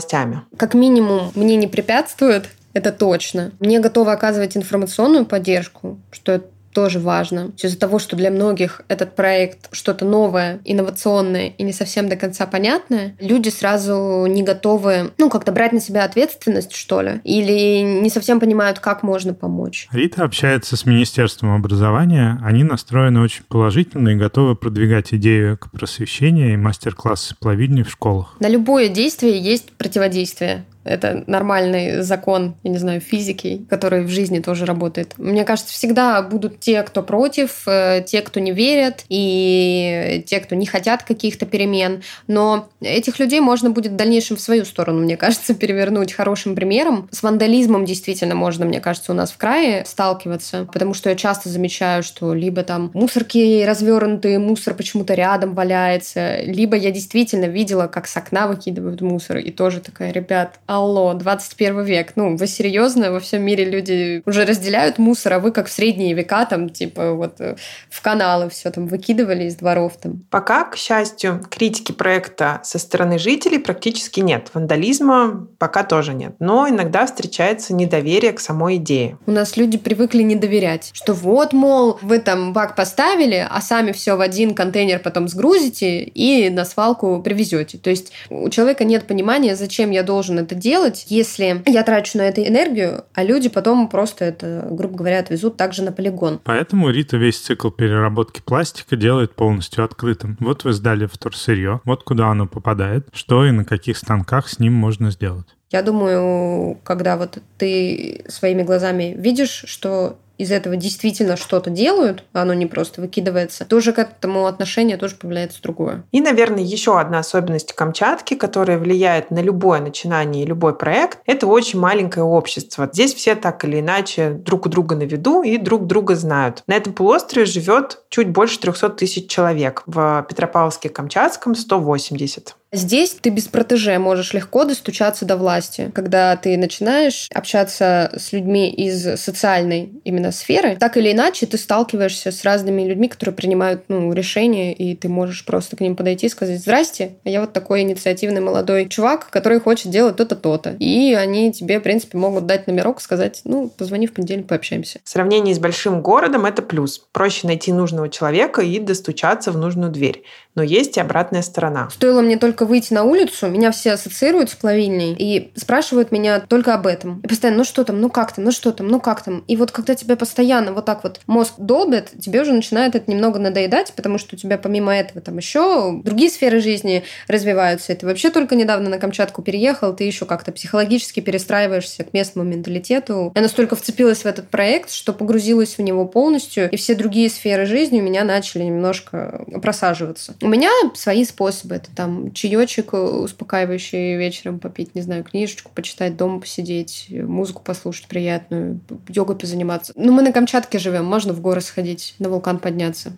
Как 0.57 0.73
минимум, 0.73 1.31
мне 1.35 1.55
не 1.55 1.67
препятствует, 1.67 2.49
это 2.73 2.91
точно. 2.91 3.51
Мне 3.59 3.79
готовы 3.79 4.11
оказывать 4.11 4.55
информационную 4.55 5.25
поддержку, 5.25 5.99
что 6.11 6.43
тоже 6.77 6.99
важно. 6.99 7.53
Из-за 7.57 7.79
того, 7.79 7.97
что 7.97 8.15
для 8.15 8.29
многих 8.29 8.81
этот 8.87 9.15
проект 9.15 9.67
что-то 9.71 10.05
новое, 10.05 10.59
инновационное 10.63 11.47
и 11.47 11.63
не 11.63 11.73
совсем 11.73 12.07
до 12.07 12.15
конца 12.15 12.45
понятное, 12.45 13.15
люди 13.19 13.49
сразу 13.49 14.27
не 14.27 14.43
готовы, 14.43 15.09
ну, 15.17 15.31
как-то 15.31 15.51
брать 15.51 15.73
на 15.73 15.79
себя 15.79 16.03
ответственность, 16.03 16.75
что 16.75 17.01
ли, 17.01 17.19
или 17.23 17.81
не 17.81 18.11
совсем 18.11 18.39
понимают, 18.39 18.77
как 18.77 19.01
можно 19.01 19.33
помочь. 19.33 19.87
Рита 19.91 20.23
общается 20.23 20.77
с 20.77 20.85
Министерством 20.85 21.55
образования. 21.55 22.39
Они 22.43 22.63
настроены 22.63 23.21
очень 23.21 23.41
положительно 23.47 24.09
и 24.09 24.15
готовы 24.15 24.55
продвигать 24.55 25.15
идею 25.15 25.57
к 25.57 25.71
просвещению 25.71 26.53
и 26.53 26.57
мастер-классы 26.57 27.35
плавильни 27.39 27.81
в 27.81 27.89
школах. 27.89 28.35
На 28.39 28.49
любое 28.49 28.89
действие 28.89 29.39
есть 29.39 29.71
противодействие 29.71 30.63
Это 30.87 31.23
нормальный 31.27 32.01
закон, 32.01 32.55
я 32.63 32.71
не 32.71 32.77
знаю, 32.77 33.01
физики, 33.01 33.65
который 33.69 34.03
в 34.03 34.09
жизни 34.09 34.39
тоже 34.39 34.65
работает. 34.65 35.13
Мне 35.17 35.43
кажется, 35.43 35.73
всегда 35.73 36.21
будут 36.21 36.59
те, 36.59 36.83
кто 36.83 37.03
против, 37.03 37.67
э, 37.67 38.03
те, 38.05 38.21
кто 38.21 38.39
не 38.39 38.51
верят, 38.51 39.05
и 39.09 40.23
те, 40.27 40.39
кто 40.39 40.55
не 40.55 40.65
хотят 40.65 41.03
каких-то 41.03 41.45
перемен. 41.45 42.01
Но 42.27 42.69
этих 42.81 43.19
людей 43.19 43.39
можно 43.39 43.69
будет 43.69 43.93
в 43.93 43.95
дальнейшем 43.95 44.37
в 44.37 44.41
свою 44.41 44.65
сторону, 44.65 45.01
мне 45.01 45.17
кажется, 45.17 45.53
перевернуть 45.55 46.13
хорошим 46.13 46.55
примером. 46.55 47.09
С 47.11 47.23
вандализмом 47.23 47.85
действительно 47.85 48.35
можно, 48.35 48.65
мне 48.65 48.79
кажется, 48.79 49.11
у 49.11 49.15
нас 49.15 49.31
в 49.31 49.37
крае 49.37 49.85
сталкиваться, 49.85 50.67
потому 50.71 50.93
что 50.93 51.09
я 51.09 51.15
часто 51.15 51.49
замечаю, 51.49 52.03
что 52.03 52.33
либо 52.33 52.63
там 52.63 52.91
мусорки 52.93 53.63
развернутые, 53.65 54.39
мусор 54.39 54.73
почему-то 54.73 55.13
рядом 55.13 55.53
валяется, 55.53 56.41
либо 56.41 56.75
я 56.75 56.91
действительно 56.91 57.45
видела, 57.45 57.87
как 57.87 58.07
с 58.07 58.15
окна 58.17 58.47
выкидывают 58.47 59.01
мусор, 59.01 59.37
и 59.37 59.51
тоже 59.51 59.81
такая, 59.81 60.11
ребят, 60.11 60.59
алло, 60.77 61.13
21 61.13 61.83
век, 61.83 62.13
ну, 62.15 62.35
вы 62.35 62.47
серьезно, 62.47 63.11
во 63.11 63.19
всем 63.19 63.43
мире 63.43 63.65
люди 63.65 64.21
уже 64.25 64.45
разделяют 64.45 64.97
мусор, 64.97 65.33
а 65.33 65.39
вы 65.39 65.51
как 65.51 65.67
в 65.67 65.71
средние 65.71 66.13
века 66.13 66.45
там, 66.45 66.69
типа, 66.69 67.13
вот 67.13 67.39
э, 67.39 67.55
в 67.89 68.01
каналы 68.01 68.49
все 68.49 68.71
там 68.71 68.87
выкидывали 68.87 69.45
из 69.45 69.55
дворов 69.55 69.97
там. 70.01 70.23
Пока, 70.29 70.63
к 70.65 70.77
счастью, 70.77 71.43
критики 71.49 71.91
проекта 71.91 72.61
со 72.63 72.79
стороны 72.79 73.19
жителей 73.19 73.59
практически 73.59 74.19
нет. 74.19 74.49
Вандализма 74.53 75.47
пока 75.57 75.83
тоже 75.83 76.13
нет. 76.13 76.35
Но 76.39 76.69
иногда 76.69 77.05
встречается 77.05 77.73
недоверие 77.73 78.33
к 78.33 78.39
самой 78.39 78.77
идее. 78.77 79.17
У 79.25 79.31
нас 79.31 79.57
люди 79.57 79.77
привыкли 79.77 80.21
не 80.23 80.35
доверять, 80.35 80.91
что 80.93 81.13
вот, 81.13 81.53
мол, 81.53 81.97
вы 82.01 82.19
там 82.19 82.53
бак 82.53 82.75
поставили, 82.75 83.45
а 83.49 83.61
сами 83.61 83.91
все 83.91 84.15
в 84.15 84.21
один 84.21 84.53
контейнер 84.53 84.99
потом 84.99 85.27
сгрузите 85.27 86.03
и 86.03 86.49
на 86.49 86.65
свалку 86.65 87.21
привезете. 87.21 87.77
То 87.77 87.89
есть 87.89 88.11
у 88.29 88.49
человека 88.49 88.83
нет 88.83 89.07
понимания, 89.07 89.55
зачем 89.55 89.91
я 89.91 90.03
должен 90.03 90.39
это 90.39 90.55
делать, 90.67 91.05
если 91.07 91.63
я 91.65 91.83
трачу 91.83 92.17
на 92.17 92.23
это 92.23 92.45
энергию, 92.45 93.05
а 93.13 93.23
люди 93.23 93.47
потом 93.47 93.87
просто 93.87 94.25
это, 94.25 94.67
грубо 94.69 94.97
говоря, 94.97 95.19
отвезут 95.19 95.55
также 95.55 95.81
на 95.81 95.93
полигон. 95.93 96.41
Поэтому 96.43 96.89
Рита 96.89 97.15
весь 97.15 97.39
цикл 97.39 97.69
переработки 97.69 98.41
пластика 98.41 98.97
делает 98.97 99.33
полностью 99.33 99.85
открытым. 99.85 100.35
Вот 100.41 100.65
вы 100.65 100.73
сдали 100.73 101.05
вторсырье, 101.05 101.79
вот 101.85 102.03
куда 102.03 102.27
оно 102.27 102.47
попадает, 102.47 103.07
что 103.13 103.45
и 103.45 103.51
на 103.51 103.63
каких 103.63 103.97
станках 103.97 104.49
с 104.49 104.59
ним 104.59 104.73
можно 104.73 105.09
сделать. 105.09 105.47
Я 105.71 105.81
думаю, 105.83 106.77
когда 106.83 107.15
вот 107.15 107.37
ты 107.57 108.25
своими 108.27 108.63
глазами 108.63 109.15
видишь, 109.17 109.63
что 109.67 110.17
из 110.37 110.51
этого 110.51 110.75
действительно 110.75 111.37
что-то 111.37 111.69
делают, 111.69 112.23
оно 112.33 112.53
не 112.53 112.65
просто 112.65 113.01
выкидывается, 113.01 113.65
тоже 113.65 113.93
к 113.93 113.99
этому 113.99 114.45
отношение 114.45 114.97
тоже 114.97 115.15
появляется 115.15 115.61
другое. 115.61 116.03
И, 116.11 116.21
наверное, 116.21 116.63
еще 116.63 116.99
одна 116.99 117.19
особенность 117.19 117.73
Камчатки, 117.73 118.35
которая 118.35 118.77
влияет 118.77 119.31
на 119.31 119.39
любое 119.39 119.81
начинание 119.81 120.43
и 120.43 120.47
любой 120.47 120.75
проект, 120.75 121.19
это 121.25 121.47
очень 121.47 121.79
маленькое 121.79 122.25
общество. 122.25 122.89
Здесь 122.91 123.13
все 123.13 123.35
так 123.35 123.63
или 123.65 123.79
иначе 123.79 124.31
друг 124.31 124.65
у 124.65 124.69
друга 124.69 124.95
на 124.95 125.03
виду 125.03 125.43
и 125.43 125.57
друг 125.57 125.87
друга 125.87 126.15
знают. 126.15 126.63
На 126.67 126.75
этом 126.75 126.93
полуострове 126.93 127.45
живет 127.45 128.03
чуть 128.09 128.29
больше 128.29 128.59
300 128.59 128.89
тысяч 128.89 129.27
человек. 129.27 129.83
В 129.85 130.25
Петропавловске-Камчатском 130.29 131.55
180. 131.55 132.55
Здесь 132.71 133.11
ты 133.21 133.29
без 133.29 133.47
протеже 133.47 133.97
можешь 133.97 134.33
легко 134.33 134.65
достучаться 134.65 135.25
до 135.25 135.37
власти. 135.37 135.89
Когда 135.95 136.35
ты 136.35 136.57
начинаешь 136.57 137.29
общаться 137.33 138.11
с 138.17 138.33
людьми 138.33 138.69
из 138.69 139.19
социальной 139.19 139.89
именно 140.03 140.31
сферы, 140.31 140.75
так 140.75 140.97
или 140.97 141.13
иначе 141.13 141.45
ты 141.45 141.57
сталкиваешься 141.57 142.31
с 142.31 142.43
разными 142.43 142.83
людьми, 142.83 143.07
которые 143.07 143.35
принимают 143.35 143.83
ну, 143.87 144.11
решения, 144.11 144.73
и 144.73 144.95
ты 144.95 145.07
можешь 145.07 145.45
просто 145.45 145.77
к 145.77 145.79
ним 145.79 145.95
подойти 145.95 146.25
и 146.25 146.29
сказать 146.29 146.59
«Здрасте, 146.59 147.15
я 147.23 147.39
вот 147.39 147.53
такой 147.53 147.81
инициативный 147.81 148.41
молодой 148.41 148.89
чувак, 148.89 149.29
который 149.29 149.61
хочет 149.61 149.89
делать 149.89 150.17
то-то, 150.17 150.35
то-то». 150.35 150.75
И 150.79 151.13
они 151.13 151.53
тебе, 151.53 151.79
в 151.79 151.83
принципе, 151.83 152.17
могут 152.17 152.47
дать 152.47 152.67
номерок, 152.67 152.99
сказать 152.99 153.41
«Ну, 153.45 153.69
позвони 153.69 154.07
в 154.07 154.13
понедельник, 154.13 154.47
пообщаемся». 154.47 154.99
В 155.05 155.09
сравнении 155.09 155.53
с 155.53 155.59
большим 155.59 156.01
городом 156.01 156.45
это 156.45 156.61
плюс. 156.61 157.01
Проще 157.13 157.47
найти 157.47 157.71
нужного 157.71 158.09
человека 158.09 158.61
и 158.61 158.79
достучаться 158.79 159.53
в 159.53 159.57
нужную 159.57 159.91
дверь. 159.91 160.23
Но 160.57 160.63
есть 160.63 160.97
и 160.97 160.99
обратная 160.99 161.43
сторона. 161.43 161.87
Стоило 161.91 162.21
мне 162.21 162.35
только 162.35 162.65
выйти 162.65 162.91
на 162.91 163.03
улицу, 163.03 163.47
меня 163.47 163.71
все 163.71 163.91
ассоциируют 163.91 164.49
с 164.49 164.55
плавильней 164.55 165.15
и 165.15 165.51
спрашивают 165.55 166.11
меня 166.11 166.39
только 166.39 166.73
об 166.73 166.87
этом. 166.87 167.21
И 167.23 167.27
постоянно, 167.27 167.59
ну 167.59 167.63
что 167.63 167.83
там, 167.83 168.01
ну 168.01 168.09
как 168.09 168.33
там, 168.33 168.43
ну 168.43 168.51
что 168.51 168.71
там, 168.71 168.87
ну 168.87 168.99
как 168.99 169.23
там. 169.23 169.43
И 169.47 169.55
вот 169.55 169.69
когда 169.69 169.93
тебя 169.93 170.15
постоянно 170.15 170.73
вот 170.73 170.85
так 170.85 171.03
вот 171.03 171.19
мозг 171.27 171.53
долбит, 171.59 172.09
тебе 172.19 172.41
уже 172.41 172.53
начинает 172.53 172.95
это 172.95 173.11
немного 173.11 173.37
надоедать, 173.37 173.93
потому 173.95 174.17
что 174.17 174.35
у 174.35 174.39
тебя 174.39 174.57
помимо 174.57 174.95
этого 174.95 175.21
там 175.21 175.37
еще 175.37 176.01
другие 176.03 176.31
сферы 176.31 176.59
жизни 176.59 177.03
развиваются. 177.27 177.93
И 177.93 177.95
ты 177.95 178.07
вообще 178.07 178.31
только 178.31 178.55
недавно 178.55 178.89
на 178.89 178.97
Камчатку 178.97 179.43
переехал, 179.43 179.95
ты 179.95 180.05
еще 180.05 180.25
как-то 180.25 180.51
психологически 180.51 181.19
перестраиваешься 181.19 182.03
к 182.03 182.13
местному 182.13 182.49
менталитету. 182.49 183.31
Я 183.35 183.41
настолько 183.43 183.75
вцепилась 183.75 184.23
в 184.23 184.25
этот 184.25 184.49
проект, 184.49 184.89
что 184.89 185.13
погрузилась 185.13 185.77
в 185.77 185.83
него 185.83 186.05
полностью, 186.05 186.67
и 186.71 186.77
все 186.77 186.95
другие 186.95 187.29
сферы 187.29 187.67
жизни 187.67 188.01
у 188.01 188.03
меня 188.03 188.23
начали 188.23 188.63
немножко 188.63 189.45
просаживаться. 189.61 190.33
У 190.47 190.49
меня 190.49 190.69
свои 190.95 191.25
способы. 191.25 191.75
Это 191.75 191.89
там 191.93 192.31
чаечек 192.31 192.93
успокаивающий 192.93 194.15
вечером 194.15 194.59
попить, 194.59 194.95
не 194.95 195.01
знаю, 195.01 195.25
книжечку 195.25 195.69
почитать, 195.75 196.15
дома 196.15 196.39
посидеть, 196.39 197.07
музыку 197.09 197.61
послушать 197.61 198.07
приятную, 198.07 198.79
йогой 199.09 199.35
позаниматься. 199.35 199.91
Ну, 199.97 200.13
мы 200.13 200.21
на 200.21 200.31
Камчатке 200.31 200.79
живем, 200.79 201.03
можно 201.03 201.33
в 201.33 201.41
горы 201.41 201.59
сходить, 201.59 202.15
на 202.19 202.29
вулкан 202.29 202.59
подняться. 202.59 203.11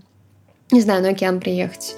Не 0.71 0.81
знаю, 0.81 1.03
на 1.03 1.09
океан 1.09 1.39
приехать. 1.39 1.97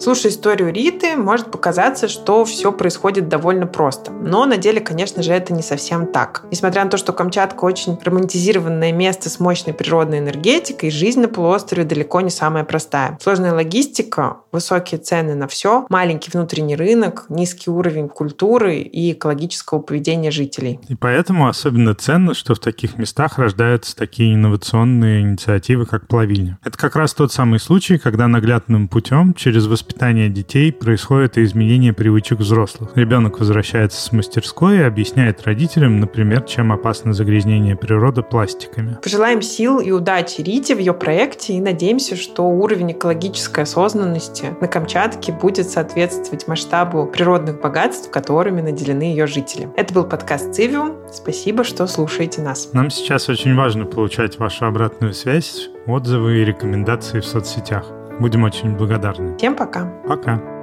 Слушая 0.00 0.30
историю 0.30 0.72
Риты, 0.72 1.16
может 1.16 1.50
показаться, 1.50 2.06
что 2.06 2.44
все 2.44 2.70
происходит 2.70 3.28
довольно 3.28 3.66
просто. 3.66 4.12
Но 4.12 4.46
на 4.46 4.56
деле, 4.56 4.80
конечно 4.80 5.24
же, 5.24 5.32
это 5.32 5.52
не 5.52 5.62
совсем 5.62 6.06
так. 6.06 6.44
Несмотря 6.52 6.84
на 6.84 6.90
то, 6.90 6.96
что 6.96 7.12
Камчатка 7.12 7.64
очень 7.64 7.98
романтизированное 8.00 8.92
место 8.92 9.28
с 9.28 9.40
мощной 9.40 9.74
природной 9.74 10.20
энергетикой, 10.20 10.92
жизнь 10.92 11.20
на 11.20 11.28
полуострове 11.28 11.82
далеко 11.82 12.20
не 12.20 12.30
самая 12.30 12.62
простая. 12.62 13.18
Сложная 13.20 13.52
логистика, 13.52 14.36
высокие 14.52 15.00
цены 15.00 15.34
на 15.34 15.48
все, 15.48 15.84
маленький 15.88 16.30
внутренний 16.32 16.76
рынок, 16.76 17.26
низкий 17.28 17.70
уровень 17.70 18.08
культуры 18.08 18.76
и 18.76 19.12
экологического 19.12 19.80
поведения 19.80 20.30
жителей. 20.30 20.78
И 20.88 20.94
поэтому 20.94 21.48
особенно 21.48 21.96
ценно, 21.96 22.34
что 22.34 22.54
в 22.54 22.60
таких 22.60 22.98
местах 22.98 23.36
рождаются 23.38 23.96
такие 23.96 24.32
инновационные 24.32 25.22
инициативы, 25.22 25.86
как 25.86 26.06
плавильня. 26.06 26.58
Это 26.64 26.78
как 26.78 26.94
раз 26.94 27.14
тот 27.14 27.32
самый 27.32 27.58
случай, 27.58 27.98
когда 27.98 28.28
наглядным 28.28 28.86
путем 28.86 29.34
через 29.34 29.66
воспитание 29.66 29.87
воспитания 29.88 30.28
детей 30.28 30.70
происходит 30.70 31.38
и 31.38 31.44
изменение 31.44 31.92
привычек 31.92 32.38
взрослых. 32.38 32.90
Ребенок 32.94 33.40
возвращается 33.40 34.00
с 34.00 34.12
мастерской 34.12 34.78
и 34.78 34.82
объясняет 34.82 35.42
родителям, 35.44 35.98
например, 35.98 36.42
чем 36.42 36.72
опасно 36.72 37.14
загрязнение 37.14 37.74
природы 37.74 38.22
пластиками. 38.22 38.98
Пожелаем 39.02 39.40
сил 39.40 39.80
и 39.80 39.90
удачи 39.90 40.42
Рите 40.42 40.74
в 40.74 40.78
ее 40.78 40.92
проекте 40.92 41.54
и 41.54 41.60
надеемся, 41.60 42.16
что 42.16 42.42
уровень 42.42 42.92
экологической 42.92 43.62
осознанности 43.62 44.54
на 44.60 44.68
Камчатке 44.68 45.32
будет 45.32 45.68
соответствовать 45.68 46.46
масштабу 46.46 47.06
природных 47.06 47.60
богатств, 47.60 48.10
которыми 48.10 48.60
наделены 48.60 49.02
ее 49.02 49.26
жители. 49.26 49.68
Это 49.76 49.94
был 49.94 50.04
подкаст 50.04 50.54
«Цивиум». 50.54 50.96
Спасибо, 51.10 51.64
что 51.64 51.86
слушаете 51.86 52.42
нас. 52.42 52.72
Нам 52.74 52.90
сейчас 52.90 53.28
очень 53.28 53.54
важно 53.54 53.86
получать 53.86 54.38
вашу 54.38 54.66
обратную 54.66 55.14
связь, 55.14 55.70
отзывы 55.86 56.42
и 56.42 56.44
рекомендации 56.44 57.20
в 57.20 57.24
соцсетях. 57.24 57.97
Будем 58.20 58.42
очень 58.44 58.76
благодарны. 58.76 59.36
Всем 59.36 59.54
пока. 59.54 59.86
Пока. 60.06 60.57